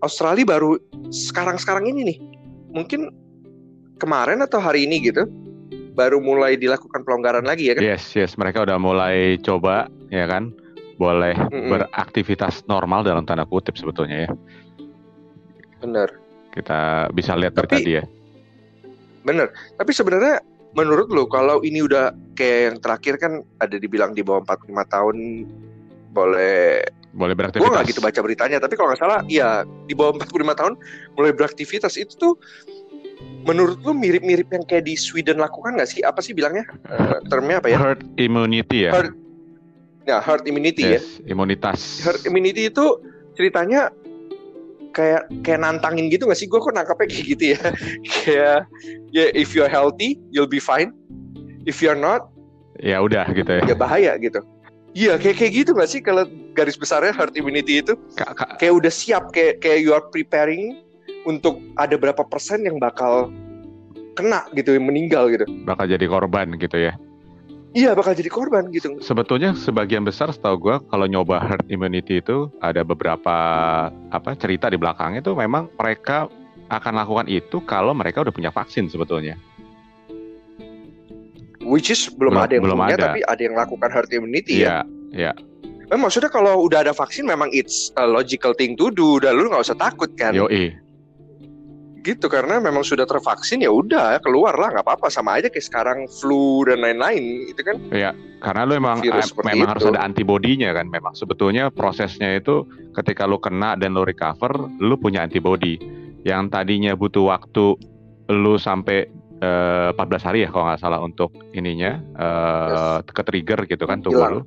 Australia 0.00 0.48
baru 0.48 0.80
sekarang-sekarang 1.12 1.84
ini 1.84 2.00
nih 2.08 2.18
mungkin 2.72 3.12
kemarin 4.00 4.40
atau 4.40 4.56
hari 4.56 4.88
ini 4.88 5.04
gitu 5.04 5.28
baru 5.92 6.16
mulai 6.16 6.56
dilakukan 6.56 7.04
pelonggaran 7.04 7.44
lagi 7.44 7.68
ya 7.68 7.76
kan? 7.76 7.82
Yes, 7.84 8.16
yes, 8.16 8.40
mereka 8.40 8.64
udah 8.64 8.80
mulai 8.80 9.36
coba 9.44 9.92
ya 10.08 10.24
kan 10.24 10.48
boleh 10.96 11.36
mm 11.36 11.52
-mm. 11.52 11.68
beraktivitas 11.68 12.64
normal 12.72 13.04
dalam 13.04 13.28
tanda 13.28 13.44
kutip 13.44 13.76
sebetulnya 13.76 14.24
ya. 14.24 14.30
Benar. 15.84 16.08
Kita 16.56 17.12
bisa 17.12 17.36
lihat 17.36 17.52
dari 17.52 17.68
tadi 17.68 17.90
ya. 18.00 18.04
Bener. 19.26 19.52
Tapi 19.76 19.92
sebenarnya 19.92 20.40
menurut 20.72 21.10
lo 21.10 21.26
kalau 21.26 21.60
ini 21.66 21.82
udah 21.82 22.14
kayak 22.38 22.58
yang 22.70 22.76
terakhir 22.78 23.14
kan 23.18 23.32
ada 23.58 23.76
dibilang 23.82 24.14
di 24.14 24.22
bawah 24.22 24.46
45 24.46 24.94
tahun 24.94 25.16
boleh 26.14 26.86
boleh 27.18 27.34
beraktivitas. 27.34 27.66
Gue 27.66 27.74
gak 27.74 27.88
gitu 27.90 28.00
baca 28.04 28.20
beritanya, 28.22 28.58
tapi 28.62 28.78
kalau 28.78 28.94
nggak 28.94 29.02
salah, 29.02 29.20
ya 29.26 29.66
di 29.90 29.94
bawah 29.98 30.14
45 30.22 30.60
tahun 30.60 30.72
mulai 31.18 31.32
beraktivitas 31.34 31.98
itu 31.98 32.14
tuh 32.14 32.32
menurut 33.42 33.82
lu 33.82 33.96
mirip-mirip 33.96 34.46
yang 34.54 34.62
kayak 34.68 34.86
di 34.86 34.94
Sweden 34.94 35.42
lakukan 35.42 35.74
nggak 35.74 35.90
sih? 35.90 36.00
Apa 36.06 36.22
sih 36.22 36.36
bilangnya? 36.36 36.68
Uh, 36.86 37.18
termnya 37.26 37.58
apa 37.58 37.68
ya? 37.72 37.78
Herd 37.80 38.06
immunity 38.20 38.86
ya. 38.86 38.92
Herd 38.94 39.14
ya 40.08 40.24
herd 40.24 40.44
immunity 40.46 40.84
ya. 40.84 40.92
yes, 41.00 41.20
imunitas. 41.26 42.00
Herd 42.06 42.22
immunity 42.24 42.70
itu 42.70 42.86
ceritanya 43.34 43.90
kayak 44.96 45.28
kayak 45.44 45.60
nantangin 45.60 46.08
gitu 46.08 46.28
gak 46.28 46.38
sih? 46.38 46.48
Gue 46.48 46.60
kok 46.62 46.72
nangkapnya 46.76 47.08
kayak 47.08 47.26
gitu 47.36 47.44
ya. 47.56 47.60
kayak 48.22 48.60
ya 49.12 49.24
if 49.34 49.56
you're 49.56 49.70
healthy, 49.70 50.20
you'll 50.30 50.48
be 50.48 50.60
fine. 50.62 50.92
If 51.68 51.84
you're 51.84 51.98
not, 51.98 52.32
Ya 52.80 52.96
udah 53.04 53.28
gitu 53.28 53.60
ya. 53.60 53.62
ya 53.68 53.76
bahaya 53.76 54.16
gitu. 54.16 54.40
Iya, 54.96 55.20
kayak 55.20 55.36
kayak 55.36 55.52
gitu 55.52 55.70
gak 55.76 55.90
sih 55.92 56.00
kalau 56.00 56.24
garis 56.56 56.80
besarnya 56.80 57.12
herd 57.12 57.36
immunity 57.36 57.84
itu 57.84 57.92
Ka- 58.16 58.32
ka- 58.32 58.56
kayak 58.56 58.72
udah 58.80 58.92
siap 58.92 59.30
kayak 59.30 59.60
kayak 59.60 59.84
you 59.84 59.92
are 59.92 60.00
preparing 60.08 60.80
untuk 61.28 61.60
ada 61.76 61.98
berapa 62.00 62.24
persen 62.24 62.64
yang 62.64 62.80
bakal 62.80 63.28
kena 64.16 64.48
gitu, 64.56 64.72
yang 64.74 64.88
meninggal 64.88 65.28
gitu. 65.28 65.44
bakal 65.68 65.84
jadi 65.84 66.06
korban 66.08 66.56
gitu 66.56 66.78
ya. 66.80 66.96
Iya, 67.76 67.92
bakal 67.92 68.16
jadi 68.16 68.32
korban 68.32 68.72
gitu. 68.72 68.96
Sebetulnya 69.04 69.52
sebagian 69.52 70.00
besar 70.02 70.32
setahu 70.32 70.56
gue 70.56 70.76
kalau 70.88 71.04
nyoba 71.04 71.36
herd 71.44 71.68
immunity 71.68 72.24
itu 72.24 72.48
ada 72.58 72.80
beberapa 72.80 73.36
apa 73.92 74.30
cerita 74.40 74.72
di 74.72 74.80
belakang 74.80 75.20
itu 75.20 75.36
memang 75.36 75.68
mereka 75.76 76.32
akan 76.72 76.94
lakukan 76.96 77.26
itu 77.28 77.60
kalau 77.68 77.92
mereka 77.92 78.24
udah 78.24 78.32
punya 78.32 78.48
vaksin 78.48 78.88
sebetulnya. 78.88 79.36
Which 81.68 81.92
is 81.92 82.08
belum, 82.08 82.32
Belum- 82.32 82.44
ada 82.48 82.52
yang 82.56 82.64
belum 82.64 82.78
punya, 82.80 82.96
ada. 82.96 83.04
tapi 83.12 83.20
ada 83.28 83.40
yang 83.44 83.54
lakukan 83.54 83.88
herd 83.92 84.10
immunity 84.10 84.64
ya. 84.64 84.64
Iya, 84.64 84.78
iya. 85.12 85.32
Eh, 85.88 85.96
maksudnya 85.96 86.28
kalau 86.28 86.64
udah 86.68 86.84
ada 86.84 86.92
vaksin 86.92 87.24
memang 87.24 87.48
it's 87.52 87.92
a 87.96 88.04
logical 88.04 88.52
thing 88.52 88.76
to 88.76 88.88
do, 88.92 89.20
dan 89.20 89.36
lu 89.36 89.48
nggak 89.48 89.64
usah 89.64 89.76
takut 89.76 90.08
kan. 90.16 90.32
Yoi. 90.36 90.72
Gitu 92.04 92.24
karena 92.30 92.56
memang 92.62 92.86
sudah 92.86 93.04
tervaksin 93.04 93.60
ya 93.60 93.68
udah 93.68 94.16
keluar 94.24 94.56
lah 94.56 94.72
nggak 94.72 94.84
apa-apa 94.86 95.12
sama 95.12 95.36
aja 95.36 95.52
kayak 95.52 95.66
sekarang 95.66 95.98
flu 96.08 96.64
dan 96.64 96.80
lain-lain 96.80 97.52
itu 97.52 97.60
kan. 97.60 97.76
Karena 98.38 98.62
lu 98.64 98.78
emang 98.78 99.02
Virus 99.02 99.34
eh, 99.34 99.44
memang 99.44 99.66
itu. 99.66 99.72
harus 99.76 99.84
ada 99.92 100.00
antibodinya 100.06 100.70
kan 100.72 100.86
memang. 100.88 101.12
Sebetulnya 101.12 101.68
prosesnya 101.74 102.38
itu 102.38 102.64
ketika 102.96 103.26
lu 103.26 103.36
kena 103.42 103.74
dan 103.76 103.92
lu 103.92 104.06
recover, 104.06 104.56
lu 104.78 104.94
punya 104.96 105.26
antibody. 105.26 105.76
Yang 106.22 106.54
tadinya 106.54 106.92
butuh 106.94 107.28
waktu 107.28 107.76
lu 108.28 108.54
sampai 108.60 109.08
eh, 109.42 109.90
14 109.94 110.26
hari 110.28 110.38
ya 110.46 110.48
kalau 110.50 110.64
nggak 110.70 110.80
salah 110.82 111.00
untuk 111.02 111.30
ininya 111.54 111.98
eh 112.18 112.98
ke 113.02 113.22
trigger 113.22 113.60
gitu 113.66 113.84
kan 113.86 114.02
tubuh 114.02 114.28
lu. 114.28 114.42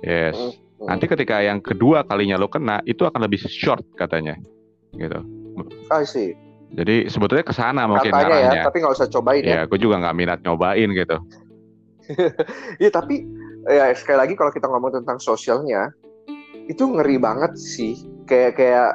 Yes. 0.00 0.36
Hmm, 0.36 0.52
hmm. 0.52 0.86
Nanti 0.88 1.04
ketika 1.08 1.44
yang 1.44 1.60
kedua 1.60 2.04
kalinya 2.08 2.40
lu 2.40 2.48
kena 2.48 2.80
itu 2.88 3.04
akan 3.04 3.20
lebih 3.24 3.40
short 3.46 3.84
katanya. 3.96 4.36
Gitu. 4.96 5.20
I 5.92 6.04
see. 6.08 6.34
Jadi 6.70 7.10
sebetulnya 7.10 7.42
ke 7.42 7.54
sana 7.54 7.90
mungkin 7.90 8.14
Katanya 8.14 8.62
ya, 8.62 8.62
tapi 8.70 8.78
nggak 8.78 8.94
usah 8.94 9.10
cobain 9.10 9.42
ya. 9.42 9.50
Ya, 9.50 9.62
gue 9.66 9.78
juga 9.78 9.98
nggak 9.98 10.16
minat 10.16 10.38
nyobain 10.46 10.90
gitu. 10.94 11.18
Iya 12.82 12.90
tapi 12.90 13.22
ya 13.70 13.94
sekali 13.94 14.18
lagi 14.18 14.34
kalau 14.34 14.50
kita 14.50 14.66
ngomong 14.66 14.90
tentang 14.98 15.22
sosialnya 15.22 15.94
itu 16.66 16.82
ngeri 16.82 17.22
banget 17.22 17.54
sih. 17.54 17.94
Kayak 18.26 18.58
kayak 18.58 18.90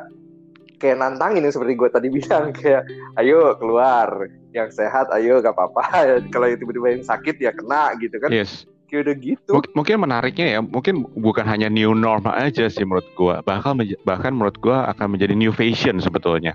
kayak 0.79 1.00
nantangin 1.00 1.44
yang 1.44 1.53
seperti 1.55 1.74
gue 1.75 1.89
tadi 1.89 2.08
bilang 2.12 2.51
kayak 2.51 2.84
ayo 3.20 3.55
keluar 3.60 4.27
yang 4.55 4.72
sehat 4.72 5.12
ayo 5.12 5.44
gak 5.44 5.55
apa-apa 5.55 5.84
kalau 6.34 6.48
yang 6.48 6.60
tiba-tiba 6.60 6.88
yang 6.96 7.05
sakit 7.05 7.36
ya 7.39 7.51
kena 7.51 7.96
gitu 8.00 8.15
kan 8.20 8.32
Yes. 8.32 8.63
kayak 8.86 9.01
udah 9.10 9.15
gitu 9.17 9.51
Mungkin, 9.51 9.72
mungkin 9.74 9.96
menariknya 10.05 10.48
ya, 10.55 10.60
mungkin 10.62 11.10
bukan 11.17 11.44
hanya 11.50 11.67
new 11.67 11.98
normal 11.98 12.38
aja 12.38 12.70
sih 12.70 12.86
menurut 12.86 13.08
gua, 13.17 13.41
bahkan 13.41 13.82
bahkan 14.05 14.32
menurut 14.32 14.55
gua 14.62 14.86
akan 14.94 15.17
menjadi 15.17 15.34
new 15.34 15.50
fashion 15.50 15.98
sebetulnya. 15.98 16.53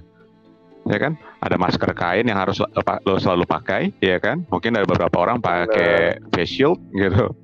Ya 0.89 0.97
kan? 0.97 1.19
Ada 1.43 1.59
masker 1.59 1.91
kain 1.93 2.31
yang 2.31 2.39
harus 2.39 2.63
lo, 2.63 2.71
lo 2.81 3.19
selalu 3.19 3.45
pakai, 3.45 3.91
ya 4.01 4.17
kan? 4.23 4.47
Mungkin 4.49 4.79
ada 4.79 4.87
beberapa 4.87 5.13
orang 5.21 5.43
pakai 5.43 6.23
face 6.33 6.55
shield 6.55 6.79
gitu. 6.95 7.35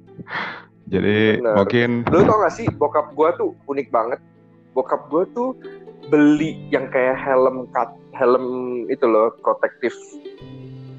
Jadi 0.86 1.42
Bener. 1.42 1.54
mungkin 1.58 1.88
Lu 2.06 2.22
tau 2.22 2.38
gak 2.46 2.54
sih 2.54 2.66
bokap 2.78 3.10
gua 3.18 3.34
tuh 3.34 3.58
unik 3.66 3.90
banget. 3.90 4.22
Bokap 4.70 5.10
gua 5.10 5.26
tuh 5.34 5.58
beli 6.08 6.56
yang 6.70 6.86
kayak 6.90 7.18
helm 7.18 7.66
kat, 7.74 7.90
helm 8.14 8.44
itu 8.86 9.06
loh 9.06 9.34
protektif 9.42 9.92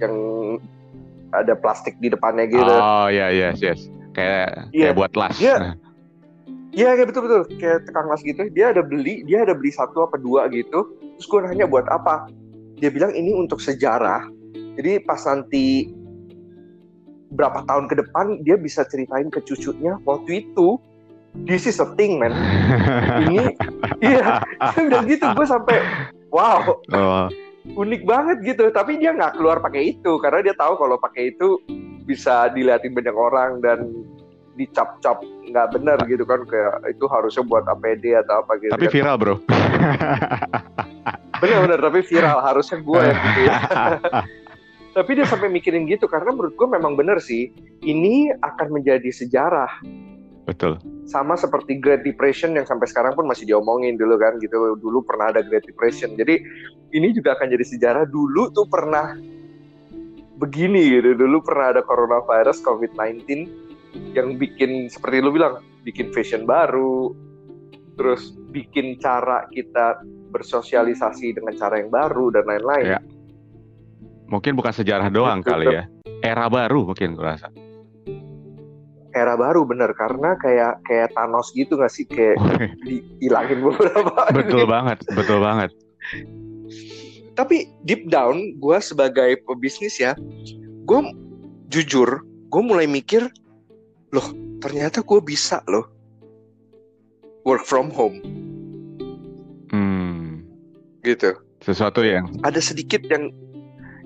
yang 0.04 0.16
ada 1.36 1.54
plastik 1.58 1.98
di 2.00 2.08
depannya 2.12 2.48
gitu. 2.48 2.64
oh 2.64 3.08
ya 3.12 3.32
yes 3.32 3.60
yes. 3.60 3.92
Kayak 4.16 4.72
Iya. 4.74 4.92
kayak 4.92 4.96
buat 4.98 5.14
las. 5.18 5.38
Iya. 5.38 5.58
Iya 6.78 6.94
kayak 6.94 7.10
betul 7.10 7.26
betul 7.26 7.42
kayak 7.58 7.90
tukang 7.90 8.06
las 8.06 8.22
gitu. 8.22 8.54
Dia 8.54 8.70
ada 8.70 8.86
beli, 8.86 9.26
dia 9.26 9.42
ada 9.42 9.58
beli 9.58 9.74
satu 9.74 10.06
apa 10.06 10.22
dua 10.22 10.46
gitu. 10.54 10.86
Terus 11.18 11.26
gue 11.26 11.40
nanya 11.42 11.66
buat 11.66 11.90
apa? 11.90 12.30
Dia 12.78 12.94
bilang 12.94 13.18
ini 13.18 13.34
untuk 13.34 13.58
sejarah. 13.58 14.30
Jadi 14.78 15.02
pas 15.02 15.18
nanti 15.26 15.90
berapa 17.34 17.66
tahun 17.66 17.90
ke 17.90 17.96
depan 18.06 18.46
dia 18.46 18.62
bisa 18.62 18.86
ceritain 18.86 19.26
ke 19.34 19.42
cucunya 19.42 19.98
waktu 20.06 20.46
itu 20.46 20.78
this 21.46 21.70
is 21.70 21.78
a 21.78 21.88
thing 22.00 22.18
man. 22.18 22.34
Ini 23.28 23.54
iya 24.16 24.42
udah 24.74 25.02
gitu 25.06 25.26
gue 25.36 25.46
sampai 25.46 25.78
wow 26.34 26.82
Oh, 26.94 27.28
unik 27.78 28.02
banget 28.08 28.38
gitu. 28.56 28.72
Tapi 28.72 28.98
dia 28.98 29.14
nggak 29.14 29.38
keluar 29.38 29.62
pakai 29.62 29.94
itu 29.98 30.18
karena 30.24 30.42
dia 30.42 30.56
tahu 30.58 30.80
kalau 30.80 30.98
pakai 30.98 31.36
itu 31.36 31.62
bisa 32.08 32.48
diliatin 32.56 32.96
banyak 32.96 33.14
orang 33.14 33.60
dan 33.60 33.92
dicap-cap 34.58 35.22
nggak 35.48 35.68
benar 35.78 36.02
gitu 36.10 36.26
kan 36.26 36.42
kayak 36.50 36.82
itu 36.90 37.06
harusnya 37.06 37.46
buat 37.46 37.64
APD 37.70 38.18
atau 38.18 38.42
apa 38.42 38.58
gitu. 38.58 38.74
tapi 38.74 38.86
kan. 38.90 38.94
viral 38.96 39.16
bro. 39.22 39.36
Bener-bener 41.42 41.78
tapi 41.78 42.02
viral 42.02 42.42
harusnya 42.42 42.82
gue 42.82 42.98
yang 42.98 43.20
gitu 43.22 43.42
ya. 43.52 43.60
tapi 44.98 45.12
dia 45.14 45.26
sampai 45.30 45.54
mikirin 45.54 45.86
gitu 45.86 46.10
karena 46.10 46.34
menurut 46.34 46.58
gue 46.58 46.68
memang 46.68 46.98
bener 46.98 47.22
sih 47.22 47.54
ini 47.86 48.34
akan 48.42 48.82
menjadi 48.82 49.14
sejarah 49.14 49.70
Betul. 50.48 50.80
sama 51.08 51.36
seperti 51.36 51.80
Great 51.80 52.08
Depression 52.08 52.56
yang 52.56 52.64
sampai 52.64 52.88
sekarang 52.88 53.16
pun 53.16 53.28
masih 53.28 53.44
diomongin 53.48 54.00
dulu 54.00 54.16
kan 54.16 54.40
gitu 54.40 54.80
dulu 54.80 55.04
pernah 55.04 55.36
ada 55.36 55.44
Great 55.44 55.68
Depression 55.68 56.16
jadi 56.16 56.40
ini 56.96 57.12
juga 57.12 57.36
akan 57.36 57.52
jadi 57.52 57.66
sejarah 57.68 58.08
dulu 58.08 58.52
tuh 58.56 58.68
pernah 58.68 59.16
begini 60.40 61.00
gitu 61.00 61.20
dulu 61.20 61.44
pernah 61.44 61.76
ada 61.76 61.82
coronavirus 61.84 62.64
COVID-19 62.64 63.28
yang 64.16 64.40
bikin 64.40 64.88
seperti 64.88 65.20
lu 65.20 65.36
bilang 65.36 65.60
bikin 65.84 66.16
fashion 66.16 66.48
baru 66.48 67.12
terus 68.00 68.32
bikin 68.56 69.00
cara 69.04 69.48
kita 69.52 70.00
bersosialisasi 70.32 71.36
dengan 71.40 71.56
cara 71.60 71.84
yang 71.84 71.92
baru 71.92 72.32
dan 72.32 72.48
lain-lain 72.48 73.00
Ya. 73.00 73.02
Mungkin 74.28 74.60
bukan 74.60 74.76
sejarah 74.76 75.08
doang 75.08 75.40
Betul. 75.40 75.52
kali 75.56 75.66
ya. 75.72 75.84
Era 76.20 76.52
baru 76.52 76.84
mungkin 76.84 77.16
rasa. 77.16 77.48
Era 79.18 79.34
baru 79.34 79.66
bener. 79.66 79.92
Karena 79.98 80.38
kayak 80.38 80.86
kayak 80.86 81.14
Thanos 81.18 81.50
gitu 81.58 81.78
gak 81.78 81.90
sih? 81.90 82.06
Kayak 82.06 82.38
dihilangin 82.86 83.66
beberapa 83.66 84.14
betul 84.38 84.64
banget, 84.70 85.02
betul 85.14 85.42
banget. 85.42 85.72
tapi 87.38 87.70
deep 87.86 88.10
down 88.10 88.58
gue 88.58 88.78
sebagai 88.82 89.38
pebisnis 89.46 90.02
ya 90.02 90.18
gue 90.90 91.00
jujur 91.70 92.26
gue 92.26 92.62
mulai 92.66 92.90
mikir 92.90 93.30
loh 94.10 94.28
ternyata 94.58 95.06
gue 95.06 95.22
bisa 95.22 95.62
loh 95.70 95.86
work 97.48 97.64
from 97.64 97.88
home. 97.88 98.20
Hmm, 99.72 100.44
gitu. 101.08 101.32
Sesuatu 101.64 102.04
yang 102.04 102.28
ada 102.44 102.60
sedikit 102.60 103.08
yang 103.08 103.32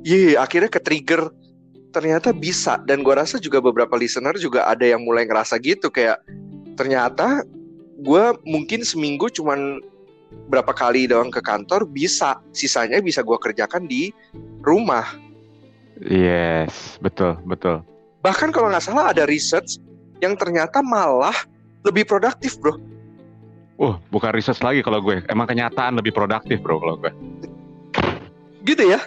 ye 0.06 0.38
akhirnya 0.38 0.70
ke 0.70 0.77
trigger 0.77 1.34
ternyata 1.92 2.32
bisa 2.32 2.80
dan 2.88 3.04
gue 3.04 3.12
rasa 3.12 3.38
juga 3.38 3.60
beberapa 3.60 4.00
listener 4.00 4.36
juga 4.40 4.66
ada 4.66 4.88
yang 4.88 5.04
mulai 5.04 5.28
ngerasa 5.28 5.60
gitu 5.60 5.92
kayak 5.92 6.24
ternyata 6.80 7.44
gue 8.02 8.24
mungkin 8.48 8.82
seminggu 8.82 9.28
cuman 9.30 9.84
berapa 10.48 10.72
kali 10.72 11.12
doang 11.12 11.28
ke 11.28 11.44
kantor 11.44 11.84
bisa 11.84 12.40
sisanya 12.56 13.04
bisa 13.04 13.20
gue 13.20 13.36
kerjakan 13.36 13.86
di 13.86 14.16
rumah 14.64 15.04
yes, 16.00 16.96
betul, 17.04 17.36
betul. 17.44 17.84
bahkan 18.24 18.50
kalau 18.56 18.72
nggak 18.72 18.82
salah 18.88 19.12
ada 19.12 19.28
research 19.28 19.76
yang 20.24 20.40
ternyata 20.40 20.80
malah 20.80 21.36
lebih 21.84 22.08
produktif 22.08 22.58
bro 22.58 22.80
Uh, 23.82 23.98
bukan 24.14 24.30
research 24.38 24.62
lagi 24.62 24.86
kalau 24.86 25.02
gue. 25.02 25.26
Emang 25.26 25.50
kenyataan 25.50 25.98
lebih 25.98 26.14
produktif, 26.14 26.62
bro, 26.62 26.78
kalau 26.78 27.02
gue. 27.02 27.10
gitu 28.62 28.94
ya 28.94 29.02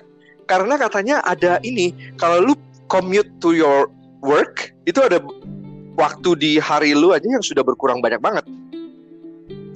karena 0.45 0.75
katanya 0.77 1.17
ada 1.25 1.59
ini 1.65 1.95
kalau 2.21 2.53
lu 2.53 2.55
commute 2.95 3.27
to 3.43 3.59
your 3.59 3.91
work 4.23 4.71
itu 4.87 5.03
ada 5.03 5.19
waktu 5.99 6.31
di 6.39 6.53
hari 6.63 6.95
lu 6.95 7.11
aja 7.11 7.27
yang 7.27 7.43
sudah 7.43 7.67
berkurang 7.67 7.99
banyak 7.99 8.23
banget 8.23 8.47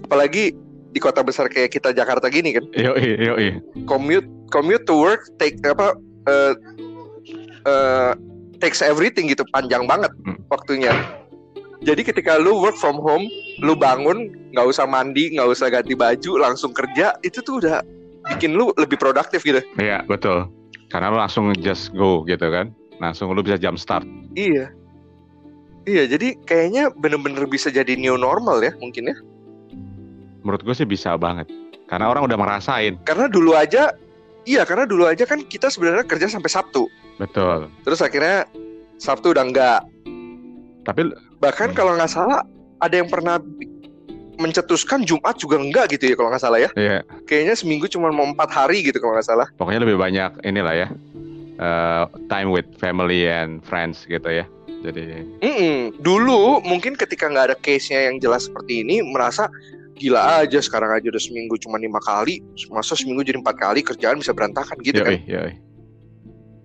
apalagi 0.06 0.54
di 0.88 0.98
kota 1.02 1.26
besar 1.26 1.50
kayak 1.50 1.74
kita 1.74 1.90
Jakarta 1.90 2.30
gini 2.30 2.54
kan 2.54 2.64
Yoi, 2.78 3.18
yoi. 3.18 3.48
commute 3.90 4.24
commute 4.54 4.86
to 4.86 4.94
work 4.94 5.26
take 5.36 5.58
apa 5.66 5.98
eh 6.30 6.54
eh, 7.66 8.12
takes 8.62 8.80
everything 8.80 9.26
gitu 9.26 9.42
panjang 9.50 9.84
banget 9.90 10.14
Hmm. 10.22 10.38
waktunya 10.48 10.94
jadi 11.82 12.02
ketika 12.06 12.38
lu 12.38 12.58
work 12.62 12.78
from 12.78 13.02
home 13.02 13.26
lu 13.58 13.74
bangun 13.74 14.30
nggak 14.54 14.66
usah 14.66 14.86
mandi 14.86 15.34
nggak 15.34 15.50
usah 15.50 15.68
ganti 15.68 15.98
baju 15.98 16.38
langsung 16.38 16.70
kerja 16.70 17.18
itu 17.26 17.42
tuh 17.42 17.60
udah 17.60 17.82
bikin 18.34 18.54
lu 18.54 18.70
lebih 18.78 18.96
produktif 18.98 19.42
gitu 19.42 19.58
Iya, 19.78 20.02
betul. 20.06 20.48
Karena 20.88 21.12
lo 21.12 21.20
langsung 21.20 21.52
just 21.60 21.92
go 21.92 22.24
gitu 22.24 22.48
kan. 22.48 22.72
Langsung 22.98 23.30
lo 23.30 23.40
bisa 23.40 23.56
jump 23.56 23.78
start. 23.78 24.04
Iya. 24.34 24.70
Iya, 25.88 26.04
jadi 26.04 26.36
kayaknya 26.44 26.92
bener-bener 26.92 27.48
bisa 27.48 27.72
jadi 27.72 27.96
new 27.96 28.14
normal 28.14 28.60
ya 28.60 28.74
mungkin 28.76 29.08
ya. 29.08 29.16
Menurut 30.44 30.60
gue 30.60 30.74
sih 30.76 30.84
bisa 30.84 31.16
banget. 31.16 31.48
Karena 31.88 32.12
orang 32.12 32.28
udah 32.28 32.36
merasain. 32.36 33.00
Karena 33.08 33.24
dulu 33.26 33.56
aja, 33.56 33.96
iya 34.44 34.68
karena 34.68 34.84
dulu 34.84 35.08
aja 35.08 35.24
kan 35.24 35.40
kita 35.40 35.72
sebenarnya 35.72 36.04
kerja 36.04 36.28
sampai 36.28 36.52
Sabtu. 36.52 36.84
Betul. 37.16 37.72
Terus 37.82 38.04
akhirnya 38.04 38.44
Sabtu 39.00 39.32
udah 39.32 39.44
enggak. 39.48 39.80
Tapi 40.84 41.08
Bahkan 41.38 41.72
Hmm. 41.72 41.76
kalau 41.78 41.92
nggak 41.96 42.10
salah 42.10 42.42
ada 42.78 42.94
yang 42.98 43.08
pernah 43.08 43.38
mencetuskan 44.38 45.02
Jumat 45.02 45.34
juga 45.34 45.58
enggak 45.58 45.98
gitu 45.98 46.10
ya 46.10 46.14
kalau 46.14 46.30
nggak 46.30 46.42
salah 46.42 46.58
ya. 46.60 46.70
ya 46.76 47.02
Kayaknya 47.26 47.54
seminggu 47.58 47.86
cuma 47.88 48.10
mau 48.12 48.26
empat 48.26 48.50
hari 48.52 48.84
gitu 48.86 49.00
kalau 49.00 49.16
nggak 49.16 49.26
salah. 49.26 49.46
pokoknya 49.56 49.82
lebih 49.82 49.96
banyak 49.98 50.30
inilah 50.44 50.74
ya. 50.76 50.88
Eh, 51.58 52.04
time 52.30 52.48
with 52.54 52.66
family 52.78 53.26
and 53.26 53.60
friends 53.66 54.06
gitu 54.06 54.26
ya. 54.26 54.46
Jadi 54.78 55.26
Mm-mm. 55.42 55.98
Dulu 55.98 56.62
mungkin 56.62 56.94
ketika 56.94 57.26
nggak 57.26 57.46
ada 57.50 57.56
case-nya 57.58 58.10
yang 58.10 58.22
jelas 58.22 58.46
seperti 58.46 58.86
ini 58.86 59.02
merasa 59.02 59.50
gila 59.98 60.46
aja 60.46 60.62
sekarang 60.62 60.94
aja 60.94 61.10
udah 61.10 61.18
seminggu 61.18 61.58
cuma 61.58 61.76
lima 61.76 61.98
kali 61.98 62.38
masa 62.70 62.94
seminggu 62.94 63.26
jadi 63.26 63.42
empat 63.42 63.58
kali 63.58 63.82
kerjaan 63.82 64.22
bisa 64.22 64.30
berantakan 64.30 64.78
gitu 64.86 65.02
kan 65.02 65.18
yoi, 65.18 65.26
yoi. 65.26 65.52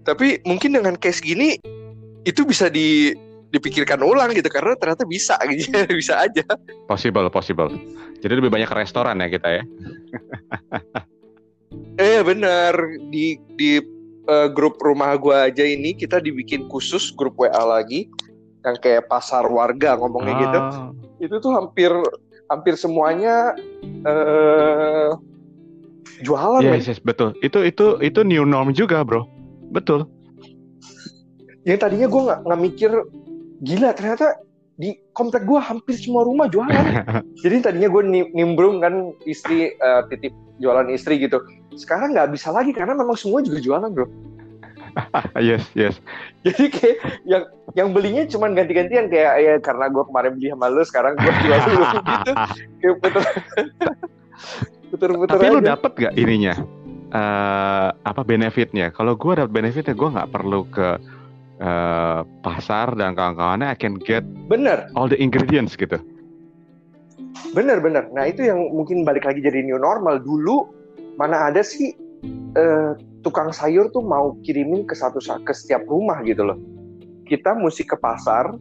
tapi 0.05 0.37
mungkin 0.45 0.77
dengan 0.77 0.93
case 0.93 1.17
gini 1.17 1.57
itu 2.29 2.45
bisa 2.45 2.69
di 2.69 3.17
dipikirkan 3.49 4.01
ulang 4.01 4.33
gitu 4.33 4.49
karena 4.49 4.77
ternyata 4.77 5.05
bisa 5.05 5.37
gitu 5.49 5.73
bisa 5.93 6.25
aja 6.25 6.45
possible, 6.89 7.25
possible. 7.29 7.73
Jadi 8.23 8.39
lebih 8.39 8.49
banyak 8.49 8.71
ke 8.71 8.75
restoran 8.79 9.19
ya 9.19 9.27
kita 9.27 9.49
ya. 9.61 9.63
eh 12.01 12.23
bener 12.23 12.73
di 13.11 13.35
di 13.59 13.77
eh, 14.27 14.47
grup 14.51 14.79
rumah 14.79 15.15
gua 15.19 15.47
aja 15.51 15.63
ini 15.63 15.95
kita 15.95 16.19
dibikin 16.19 16.67
khusus 16.71 17.11
grup 17.15 17.35
WA 17.39 17.63
lagi 17.63 18.07
yang 18.63 18.79
kayak 18.79 19.11
pasar 19.11 19.43
warga 19.47 19.99
ngomongnya 19.99 20.35
gitu 20.39 20.59
Ah, 20.59 20.89
itu 21.19 21.35
tuh 21.43 21.51
hampir 21.51 21.91
hampir 22.47 22.73
semuanya 22.79 23.55
eh 24.07 25.11
jualan. 26.23 26.63
Yes, 26.63 26.87
yes, 26.87 26.99
betul. 27.03 27.35
Itu 27.43 27.63
itu 27.67 27.99
itu 27.99 28.23
new 28.23 28.47
norm 28.47 28.71
juga, 28.71 29.03
bro. 29.03 29.27
Betul. 29.73 30.07
yang 31.63 31.79
tadinya 31.79 32.11
gue 32.11 32.21
nggak 32.27 32.39
nggak 32.43 32.59
mikir 32.59 32.91
gila 33.63 33.95
ternyata 33.95 34.35
di 34.75 34.99
komplek 35.15 35.47
gue 35.47 35.55
hampir 35.63 35.95
semua 35.95 36.27
rumah 36.27 36.51
jualan 36.51 37.07
jadi 37.43 37.71
tadinya 37.71 37.87
gue 37.87 38.03
nimbrung 38.35 38.83
kan 38.83 39.15
istri 39.23 39.71
eh, 39.71 40.01
titip 40.11 40.35
jualan 40.59 40.91
istri 40.91 41.23
gitu 41.23 41.39
sekarang 41.77 42.13
nggak 42.13 42.31
bisa 42.33 42.49
lagi 42.53 42.71
karena 42.71 42.93
memang 42.97 43.17
semua 43.17 43.41
juga 43.41 43.59
jualan 43.61 43.89
bro 43.91 44.07
yes, 45.41 45.65
yes. 45.73 45.97
jadi 46.45 46.69
kayak 46.69 46.97
yang 47.25 47.43
yang 47.73 47.89
belinya 47.89 48.29
cuma 48.29 48.45
ganti-gantian 48.53 49.09
kayak 49.09 49.33
ya 49.41 49.53
karena 49.57 49.89
gue 49.89 50.03
kemarin 50.05 50.31
beli 50.37 50.53
sama 50.53 50.69
lu 50.69 50.83
sekarang 50.85 51.13
gue 51.17 51.33
jual 51.41 51.59
dulu 51.65 51.83
gitu 52.13 52.31
kayak 52.77 52.95
puter 53.01 53.23
puter-puter 54.93 55.33
Tapi 55.41 55.45
lu 55.49 55.59
aja. 55.59 55.73
dapet 55.73 55.91
gak 55.97 56.13
ininya? 56.13 56.53
eh 57.13 57.89
apa 57.93 58.21
benefitnya? 58.25 58.89
Kalau 58.89 59.13
gue 59.13 59.37
dapet 59.37 59.53
benefitnya, 59.53 59.93
gue 59.93 60.09
nggak 60.17 60.33
perlu 60.33 60.65
ke 60.69 60.97
eh, 61.61 62.21
pasar 62.41 62.97
dan 62.97 63.13
kawan-kawannya. 63.13 63.69
I 63.69 63.77
can 63.77 64.01
get 64.01 64.25
bener 64.49 64.89
all 64.97 65.05
the 65.05 65.17
ingredients 65.21 65.77
gitu. 65.77 66.01
Bener 67.53 67.77
bener. 67.85 68.09
Nah 68.17 68.25
itu 68.25 68.45
yang 68.49 68.65
mungkin 68.73 69.05
balik 69.05 69.29
lagi 69.29 69.45
jadi 69.45 69.61
new 69.61 69.77
normal. 69.77 70.21
Dulu 70.25 70.82
mana 71.17 71.49
ada 71.49 71.61
sih 71.61 71.93
eh, 72.57 72.91
tukang 73.23 73.55
sayur 73.55 73.89
tuh 73.89 74.03
mau 74.03 74.35
kirimin 74.43 74.85
ke 74.85 74.93
satu 74.93 75.21
ke 75.21 75.53
setiap 75.55 75.87
rumah 75.87 76.19
gitu 76.27 76.43
loh. 76.43 76.59
Kita 77.23 77.55
mesti 77.55 77.87
ke 77.87 77.95
pasar, 77.95 78.51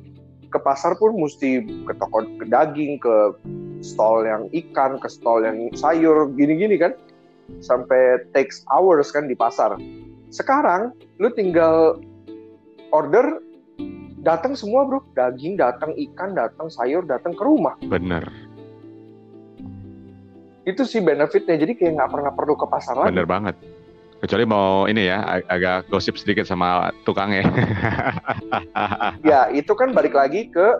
ke 0.49 0.59
pasar 0.62 0.94
pun 0.97 1.18
mesti 1.18 1.66
ke 1.85 1.92
toko 1.98 2.22
ke 2.38 2.46
daging, 2.46 3.03
ke 3.03 3.37
stall 3.83 4.22
yang 4.22 4.46
ikan, 4.55 5.03
ke 5.03 5.09
stall 5.11 5.42
yang 5.42 5.68
sayur, 5.74 6.31
gini-gini 6.38 6.79
kan. 6.79 6.94
Sampai 7.59 8.22
takes 8.33 8.62
hours 8.70 9.11
kan 9.11 9.27
di 9.27 9.35
pasar. 9.35 9.77
Sekarang 10.33 10.94
lu 11.20 11.29
tinggal 11.35 12.00
order 12.94 13.42
datang 14.22 14.55
semua 14.55 14.87
bro, 14.87 15.03
daging 15.18 15.59
datang, 15.59 15.92
ikan 15.98 16.33
datang, 16.38 16.70
sayur 16.70 17.03
datang 17.03 17.35
ke 17.35 17.42
rumah 17.42 17.74
Bener, 17.83 18.22
itu 20.62 20.83
sih 20.87 21.03
benefitnya 21.03 21.59
jadi 21.59 21.72
kayak 21.75 21.92
nggak 21.98 22.11
pernah 22.11 22.33
perlu 22.35 22.55
ke 22.55 22.66
pasar 22.70 22.94
lagi 22.98 23.14
bener 23.14 23.27
banget. 23.29 23.57
Kecuali 24.22 24.46
mau 24.46 24.87
ini 24.87 25.11
ya, 25.11 25.18
ag- 25.27 25.51
agak 25.51 25.90
gosip 25.90 26.14
sedikit 26.14 26.46
sama 26.46 26.94
tukangnya. 27.03 27.42
ya 29.31 29.51
itu 29.51 29.75
kan 29.75 29.90
balik 29.90 30.14
lagi 30.14 30.46
ke 30.46 30.79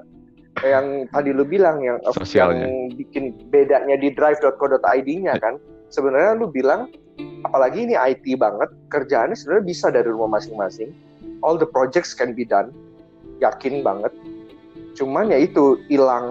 yang 0.63 1.11
tadi 1.11 1.35
lu 1.35 1.43
bilang 1.43 1.83
yang 1.83 1.99
Sosialnya. 2.15 2.71
yang 2.71 2.95
bikin 2.95 3.35
bedanya 3.51 3.99
di 3.99 4.15
drive.co.id-nya 4.15 5.41
kan 5.43 5.59
sebenarnya 5.91 6.39
lu 6.39 6.53
bilang 6.53 6.93
apalagi 7.43 7.89
ini 7.89 7.97
IT 7.97 8.37
banget 8.37 8.71
kerjaannya 8.93 9.35
sebenarnya 9.35 9.65
bisa 9.65 9.87
dari 9.89 10.07
rumah 10.13 10.39
masing-masing 10.39 10.93
all 11.41 11.57
the 11.57 11.67
projects 11.67 12.13
can 12.13 12.37
be 12.37 12.45
done 12.45 12.71
yakin 13.41 13.81
banget 13.81 14.13
cuman 14.93 15.33
ya 15.33 15.41
itu 15.41 15.81
hilang 15.89 16.29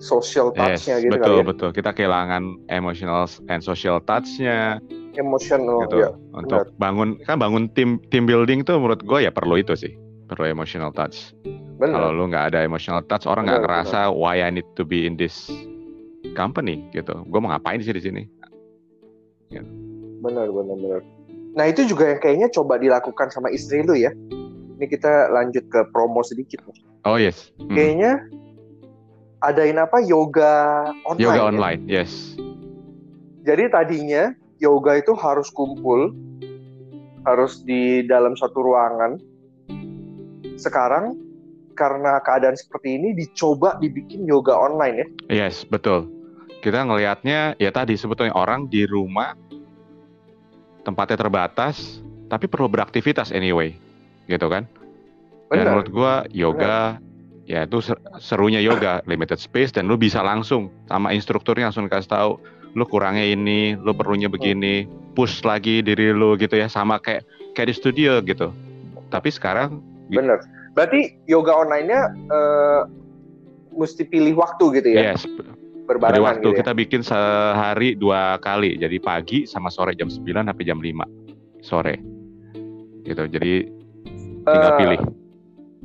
social 0.00 0.50
yes, 0.56 0.82
touch-nya 0.88 0.96
gitu 1.04 1.12
betul 1.12 1.22
kali 1.22 1.36
ya 1.36 1.44
betul. 1.44 1.68
Kita 1.76 1.90
kehilangan 1.92 2.42
emotional 2.72 3.28
and 3.52 3.60
social 3.60 4.00
touch-nya 4.02 4.80
emotional 5.14 5.84
gitu. 5.86 5.96
ya 6.08 6.10
Untuk 6.32 6.72
bangun 6.80 7.20
kan 7.28 7.36
bangun 7.36 7.68
tim 7.76 8.00
team 8.08 8.24
building 8.24 8.64
tuh 8.64 8.80
menurut 8.80 9.04
gue 9.04 9.28
ya 9.28 9.30
perlu 9.30 9.60
itu 9.60 9.76
sih, 9.76 9.92
perlu 10.26 10.48
emotional 10.48 10.90
touch. 10.90 11.36
Kalau 11.80 12.12
benar 12.12 12.12
lu 12.12 12.24
nggak 12.28 12.44
ada 12.52 12.60
emotional 12.64 13.00
touch, 13.08 13.24
orang 13.24 13.48
nggak 13.48 13.64
Benar, 13.64 13.68
ngerasa 13.84 13.98
why 14.12 14.40
I 14.44 14.52
need 14.52 14.68
to 14.76 14.84
be 14.84 15.04
in 15.08 15.16
this 15.16 15.48
company 16.36 16.80
gitu. 16.92 17.24
Gue 17.28 17.38
mau 17.40 17.52
ngapain 17.52 17.80
sih 17.80 17.92
di 17.92 18.02
sini? 18.02 18.24
benar 20.20 20.46
benar 20.52 20.76
benar 20.78 21.00
nah 21.58 21.66
itu 21.66 21.82
juga 21.82 22.14
yang 22.14 22.20
kayaknya 22.22 22.48
coba 22.54 22.78
dilakukan 22.78 23.34
sama 23.34 23.50
istri 23.50 23.82
lu 23.82 23.98
ya 23.98 24.14
ini 24.80 24.86
kita 24.88 25.28
lanjut 25.28 25.60
ke 25.68 25.84
promo 25.92 26.24
sedikit. 26.24 26.64
Oh 27.04 27.20
yes, 27.20 27.52
Hmm. 27.60 27.76
kayaknya 27.76 28.16
adain 29.40 29.80
apa 29.80 30.04
yoga 30.04 30.88
online 31.08 31.24
yoga 31.24 31.40
ya? 31.40 31.44
online, 31.48 31.80
yes. 31.88 32.36
jadi 33.44 33.72
tadinya 33.72 34.36
yoga 34.60 35.00
itu 35.00 35.16
harus 35.16 35.48
kumpul 35.52 36.12
harus 37.24 37.60
di 37.64 38.04
dalam 38.04 38.36
satu 38.36 38.60
ruangan 38.60 39.16
sekarang 40.60 41.16
karena 41.72 42.20
keadaan 42.20 42.56
seperti 42.56 43.00
ini 43.00 43.16
dicoba 43.16 43.80
dibikin 43.80 44.28
yoga 44.28 44.52
online 44.52 44.96
ya 45.00 45.06
Yes, 45.48 45.64
betul. 45.64 46.12
Kita 46.60 46.84
ngelihatnya 46.84 47.56
ya 47.56 47.70
tadi 47.72 47.96
sebetulnya 47.96 48.36
orang 48.36 48.68
di 48.68 48.84
rumah 48.84 49.32
tempatnya 50.84 51.16
terbatas, 51.16 52.04
tapi 52.28 52.44
perlu 52.44 52.68
beraktivitas 52.68 53.32
anyway, 53.32 53.72
gitu 54.28 54.44
kan? 54.52 54.68
Dan 55.48 55.64
benar 55.64 55.66
menurut 55.72 55.88
gua 55.88 56.14
yoga 56.28 57.00
ya 57.50 57.66
itu 57.66 57.82
ser- 57.82 57.98
serunya 58.22 58.62
yoga 58.62 59.02
limited 59.10 59.42
space 59.42 59.74
dan 59.74 59.90
lu 59.90 59.98
bisa 59.98 60.22
langsung 60.22 60.70
sama 60.86 61.10
instrukturnya 61.10 61.66
langsung 61.66 61.90
kasih 61.90 62.06
tahu 62.06 62.30
lu 62.78 62.86
kurangnya 62.86 63.26
ini, 63.26 63.74
lu 63.74 63.90
perlunya 63.90 64.30
begini, 64.30 64.86
push 65.18 65.42
lagi 65.42 65.82
diri 65.82 66.14
lu 66.14 66.38
gitu 66.38 66.54
ya 66.54 66.70
sama 66.70 67.02
kayak 67.02 67.26
kayak 67.58 67.66
di 67.66 67.74
studio 67.74 68.22
gitu. 68.22 68.54
Tapi 69.10 69.26
sekarang 69.34 69.82
benar 70.06 70.38
berarti 70.78 71.18
yoga 71.26 71.50
online-nya 71.50 72.00
eh, 72.30 72.82
mesti 73.74 74.06
pilih 74.06 74.38
waktu 74.38 74.78
gitu 74.78 74.88
ya 74.94 75.14
yes, 75.14 75.26
Jadi 75.26 75.86
berbarengan 75.86 76.22
waktu 76.22 76.46
gitu 76.46 76.54
ya 76.54 76.58
kita 76.62 76.72
bikin 76.78 77.00
sehari 77.02 77.98
dua 77.98 78.38
kali, 78.38 78.78
jadi 78.78 78.94
pagi 79.02 79.42
sama 79.50 79.66
sore 79.74 79.98
jam 79.98 80.06
9 80.06 80.22
sampai 80.46 80.62
jam 80.62 80.78
5 80.78 81.02
sore. 81.66 81.98
Gitu. 83.02 83.22
Jadi 83.26 83.66
tinggal 84.46 84.72
Eh, 84.74 84.78
pilih. 84.78 85.00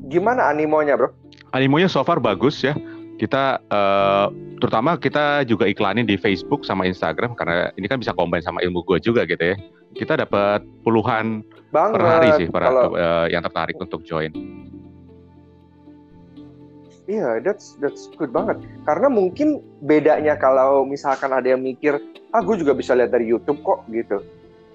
gimana 0.06 0.54
animonya 0.54 0.93
bro 0.93 1.10
Animonya 1.56 1.88
so 1.88 2.04
far 2.04 2.20
bagus 2.20 2.60
ya. 2.60 2.76
Kita 3.15 3.63
eh, 3.63 4.28
terutama 4.60 5.00
kita 5.00 5.48
juga 5.48 5.63
iklanin 5.72 6.04
di 6.04 6.20
Facebook 6.20 6.68
sama 6.68 6.84
Instagram 6.84 7.32
karena 7.39 7.72
ini 7.80 7.88
kan 7.88 7.96
bisa 7.96 8.12
combine 8.12 8.44
sama 8.44 8.60
ilmu 8.60 8.84
gue 8.84 9.00
juga 9.00 9.24
gitu 9.24 9.39
ya. 9.39 9.58
Kita 9.96 10.20
dapat 10.20 10.68
puluhan 10.84 11.48
banget 11.72 11.96
per 11.96 12.04
hari 12.04 12.30
sih 12.36 12.48
para 12.52 12.68
kalau 12.68 12.91
eh, 13.00 13.32
yang 13.32 13.39
tertarik 13.39 13.80
untuk 13.80 14.04
join. 14.04 14.36
Iya, 17.06 17.39
that's 17.39 17.80
that's 17.80 18.12
good 18.20 18.36
banget. 18.36 18.60
Karena 18.84 19.08
mungkin 19.08 19.63
bedanya 19.80 20.36
kalau 20.36 20.84
misalkan 20.84 21.32
ada 21.32 21.56
yang 21.56 21.62
mikir, 21.62 22.02
ah 22.36 22.41
gue 22.44 22.60
juga 22.60 22.76
bisa 22.76 22.98
lihat 22.98 23.13
dari 23.15 23.30
YouTube 23.30 23.62
kok 23.63 23.88
gitu. 23.94 24.26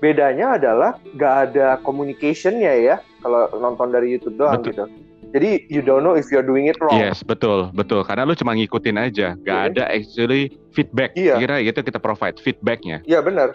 Bedanya 0.00 0.56
adalah 0.56 0.96
gak 1.18 1.52
ada 1.52 1.76
communication-nya 1.84 2.72
ya 2.80 2.96
kalau 3.20 3.52
nonton 3.60 3.92
dari 3.92 4.16
YouTube 4.16 4.40
doang 4.40 4.64
Betul. 4.64 4.72
gitu. 4.72 4.84
Jadi 5.30 5.70
you 5.70 5.78
don't 5.78 6.02
know 6.02 6.18
if 6.18 6.26
you're 6.34 6.44
doing 6.46 6.66
it 6.66 6.74
wrong. 6.82 6.98
Yes, 6.98 7.22
betul, 7.22 7.70
betul. 7.70 8.02
Karena 8.02 8.26
lu 8.26 8.34
cuma 8.34 8.50
ngikutin 8.58 8.98
aja, 8.98 9.38
gak 9.46 9.46
Iya. 9.46 9.70
ada 9.70 9.84
actually 9.86 10.50
feedback. 10.74 11.14
Iya. 11.14 11.38
Kira 11.38 11.62
gitu 11.62 11.86
kita 11.86 12.02
provide 12.02 12.42
feedbacknya. 12.42 12.98
Iya 13.06 13.22
benar. 13.22 13.54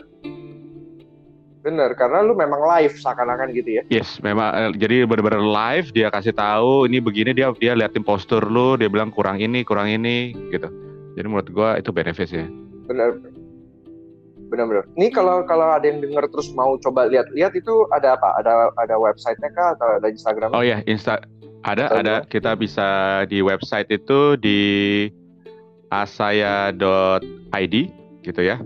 Bener, 1.65 1.97
karena 1.97 2.21
lu 2.21 2.37
memang 2.37 2.61
live 2.61 2.93
seakan-akan 2.93 3.49
gitu 3.57 3.81
ya. 3.81 3.83
Yes, 3.89 4.21
memang 4.21 4.53
eh, 4.53 4.69
jadi 4.77 5.09
benar-benar 5.09 5.41
live 5.41 5.89
dia 5.97 6.13
kasih 6.13 6.29
tahu 6.31 6.85
ini 6.85 7.01
begini 7.01 7.33
dia 7.33 7.49
dia 7.57 7.73
liatin 7.73 8.05
postur 8.05 8.45
lu, 8.45 8.77
dia 8.77 8.85
bilang 8.85 9.09
kurang 9.09 9.41
ini, 9.41 9.65
kurang 9.65 9.89
ini 9.89 10.31
gitu. 10.53 10.69
Jadi 11.17 11.25
menurut 11.25 11.49
gua 11.49 11.81
itu 11.81 11.89
benefit 11.89 12.29
ya. 12.29 12.45
Bener. 12.85 13.17
Bener-bener. 14.45 14.85
Ini 14.93 15.09
kalau 15.09 15.41
kalau 15.49 15.73
ada 15.73 15.89
yang 15.89 16.05
denger 16.05 16.29
terus 16.29 16.53
mau 16.53 16.77
coba 16.77 17.09
lihat-lihat 17.09 17.57
itu 17.57 17.89
ada 17.89 18.13
apa? 18.13 18.37
Ada 18.37 18.69
ada 18.77 18.95
websitenya 19.01 19.49
kah 19.57 19.73
atau 19.73 19.97
ada 19.97 20.05
Instagram? 20.05 20.53
Oh 20.53 20.61
ya, 20.61 20.85
Insta 20.85 21.17
ada 21.65 21.89
Atau 21.89 21.97
ada 22.05 22.15
kita 22.29 22.53
bisa 22.53 22.87
di 23.25 23.41
website 23.41 23.89
itu 23.89 24.37
di 24.37 24.61
asaya.id 25.89 27.75
gitu 28.21 28.41
ya. 28.45 28.61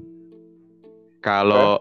Kalau 1.23 1.79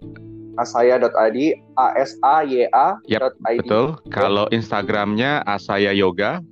asaya.id 0.58 1.38
a 1.78 1.86
s 1.98 2.18
a 2.22 2.42
y 2.42 2.66
a 2.70 2.98
yep, 3.06 3.34
betul 3.62 3.98
kalau 4.10 4.50
Instagramnya 4.50 5.46
asaya 5.46 5.94
yoga 5.94 6.42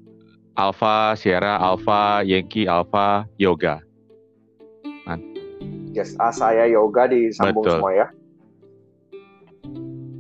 Alpha 0.55 1.19
Sierra 1.19 1.59
Alpha 1.59 2.23
Yankee 2.23 2.71
Alpha 2.71 3.27
Yoga 3.43 3.83
Man. 5.11 5.21
yes 5.91 6.15
asaya 6.23 6.71
yoga 6.71 7.11
disambung 7.11 7.67
betul. 7.67 7.83
semua 7.83 7.93
ya 7.99 8.07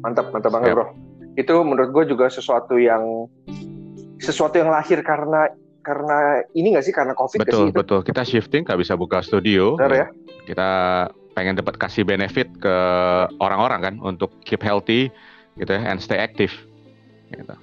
mantap 0.03 0.35
mantap 0.35 0.51
banget 0.51 0.75
yep. 0.75 0.77
bro 0.83 0.87
itu 1.39 1.55
menurut 1.63 1.91
gue 1.95 2.05
juga 2.11 2.27
sesuatu 2.27 2.75
yang 2.83 3.31
sesuatu 4.19 4.57
yang 4.57 4.73
lahir 4.73 5.01
karena 5.05 5.53
karena 5.85 6.43
ini 6.57 6.75
nggak 6.75 6.85
sih 6.85 6.95
karena 6.95 7.15
covid 7.15 7.47
betul 7.47 7.71
sih, 7.71 7.75
betul 7.75 8.01
kita 8.03 8.23
shifting 8.27 8.67
nggak 8.67 8.81
bisa 8.83 8.99
buka 8.99 9.23
studio 9.23 9.79
Benar, 9.79 9.93
ya 9.95 10.07
kita 10.47 10.71
pengen 11.37 11.55
dapat 11.61 11.77
kasih 11.77 12.09
benefit 12.09 12.49
ke 12.57 12.77
orang-orang 13.45 13.81
kan 13.85 13.95
untuk 14.01 14.33
keep 14.41 14.65
healthy 14.65 15.13
gitu 15.61 15.69
ya 15.69 15.85
and 15.85 16.01
stay 16.01 16.17
active 16.17 16.53
gitu. 17.29 17.55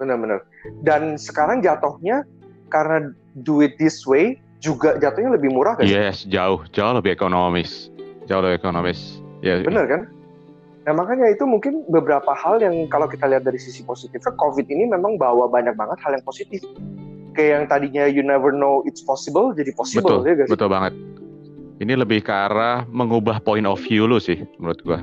Benar-benar. 0.00 0.40
Dan 0.80 1.20
sekarang 1.20 1.60
jatuhnya 1.60 2.24
karena 2.72 3.12
do 3.44 3.60
it 3.60 3.76
this 3.76 4.08
way 4.08 4.40
juga 4.64 4.96
jatuhnya 4.96 5.36
lebih 5.36 5.52
murah 5.52 5.76
kan? 5.76 5.84
Yes, 5.84 6.24
jauh 6.24 6.64
jauh 6.72 6.96
lebih 6.96 7.12
ekonomis. 7.12 7.92
Jauh 8.24 8.40
lebih 8.40 8.64
ekonomis. 8.64 9.20
Ya. 9.44 9.60
Benar 9.60 9.84
kan? 9.84 10.00
Nah 10.88 10.96
makanya 10.96 11.28
itu 11.28 11.44
mungkin 11.44 11.84
beberapa 11.92 12.32
hal 12.32 12.64
yang 12.64 12.88
kalau 12.88 13.04
kita 13.04 13.28
lihat 13.28 13.44
dari 13.44 13.60
sisi 13.60 13.84
positifnya, 13.84 14.32
COVID 14.32 14.64
ini 14.68 14.88
memang 14.88 15.20
bawa 15.20 15.50
banyak 15.50 15.76
banget 15.76 15.98
hal 16.00 16.16
yang 16.16 16.24
positif. 16.24 16.64
Kayak 17.36 17.50
yang 17.52 17.64
tadinya 17.68 18.04
you 18.08 18.24
never 18.24 18.50
know 18.50 18.80
it's 18.88 19.04
possible, 19.04 19.52
jadi 19.52 19.70
possible. 19.76 20.24
Betul, 20.24 20.40
ya, 20.40 20.46
betul 20.48 20.68
banget 20.72 20.96
ini 21.80 21.96
lebih 21.96 22.20
ke 22.20 22.30
arah 22.30 22.84
mengubah 22.92 23.40
point 23.40 23.64
of 23.64 23.80
view 23.80 24.04
lu 24.04 24.20
sih 24.20 24.44
menurut 24.60 24.80
gua. 24.84 25.00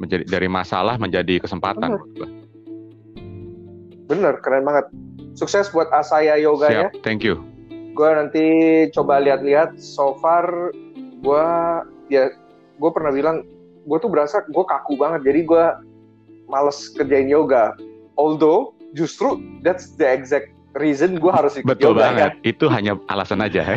Menjadi 0.00 0.24
dari 0.24 0.48
masalah 0.48 0.96
menjadi 0.96 1.36
kesempatan 1.36 1.84
Bener. 1.84 2.00
menurut 2.00 2.12
gua. 2.16 2.28
Bener, 4.08 4.34
keren 4.40 4.64
banget. 4.64 4.88
Sukses 5.36 5.68
buat 5.68 5.92
Asaya 5.92 6.40
Yoga 6.40 6.72
ya. 6.72 6.88
thank 7.04 7.20
you. 7.20 7.36
Gua 7.92 8.16
nanti 8.16 8.42
coba 8.96 9.20
lihat-lihat 9.20 9.76
so 9.76 10.16
far 10.24 10.72
gua 11.20 11.84
ya 12.08 12.32
gue 12.78 12.90
pernah 12.94 13.10
bilang 13.12 13.42
gue 13.88 13.98
tuh 13.98 14.10
berasa 14.12 14.44
gue 14.44 14.64
kaku 14.68 15.00
banget. 15.00 15.24
Jadi 15.24 15.40
gue 15.48 15.64
males 16.46 16.78
kerjain 16.92 17.26
yoga. 17.26 17.72
Although 18.20 18.76
justru 18.92 19.40
that's 19.64 19.96
the 19.96 20.04
exact 20.04 20.52
reason 20.76 21.16
gue 21.16 21.32
harus 21.32 21.56
ikut 21.56 21.66
betul 21.66 21.96
yoga 21.96 22.12
banget. 22.12 22.32
kan? 22.36 22.44
itu 22.44 22.64
hanya 22.68 22.92
alasan 23.08 23.40
aja. 23.40 23.64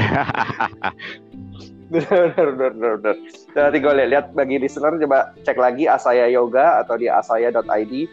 Benar 1.92 2.32
benar 2.32 2.72
benar 2.72 2.94
benar 3.04 3.16
nanti 3.52 3.78
gue 3.84 3.94
lihat 4.08 4.32
bagi 4.32 4.64
listener 4.64 4.96
coba 4.96 5.36
cek 5.44 5.60
lagi 5.60 5.92
Asaya 5.92 6.32
Yoga 6.32 6.80
atau 6.80 6.96
di 6.96 7.12
asaya.id 7.12 8.08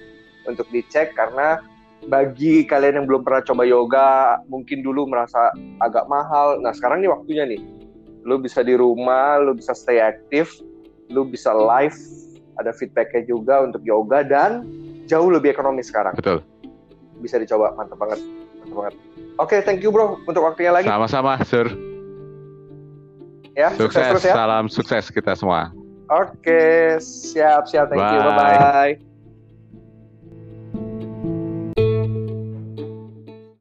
untuk 0.50 0.66
dicek 0.74 1.14
karena 1.14 1.62
bagi 2.10 2.66
kalian 2.66 2.98
yang 2.98 3.06
belum 3.06 3.22
pernah 3.22 3.38
coba 3.46 3.62
yoga 3.62 4.08
mungkin 4.50 4.82
dulu 4.82 5.06
merasa 5.06 5.54
agak 5.78 6.10
mahal. 6.10 6.58
Nah 6.58 6.74
sekarang 6.74 7.06
nih 7.06 7.10
waktunya 7.10 7.46
nih. 7.46 7.62
Lu 8.26 8.42
bisa 8.42 8.66
di 8.66 8.74
rumah 8.74 9.38
lu 9.38 9.54
bisa 9.54 9.70
stay 9.78 10.02
aktif 10.02 10.58
lu 11.08 11.24
bisa 11.28 11.52
live 11.52 11.96
ada 12.58 12.74
feedbacknya 12.74 13.24
juga 13.24 13.64
untuk 13.64 13.80
yoga 13.84 14.24
dan 14.24 14.66
jauh 15.08 15.28
lebih 15.32 15.52
ekonomis 15.56 15.88
sekarang 15.88 16.12
betul 16.16 16.44
bisa 17.18 17.40
dicoba 17.40 17.74
mantap 17.74 17.98
banget 17.98 18.20
mantap 18.62 18.76
banget 18.76 18.94
oke 19.40 19.48
okay, 19.48 19.60
thank 19.64 19.80
you 19.80 19.90
bro 19.90 20.20
untuk 20.28 20.44
waktunya 20.44 20.72
lagi 20.72 20.86
sama-sama 20.86 21.40
sir 21.46 21.66
ya. 23.58 23.68
Sukses, 23.74 23.82
sukses 23.82 24.06
terus 24.06 24.24
ya. 24.24 24.34
Salam 24.38 24.64
sukses 24.70 25.04
kita 25.10 25.32
semua. 25.34 25.74
Oke, 26.08 26.96
siap 27.02 27.66
siap. 27.68 27.90
Thank 27.90 28.00
bye. 28.00 28.14
you. 28.14 28.20
Bye 28.22 28.36
bye. 28.38 29.07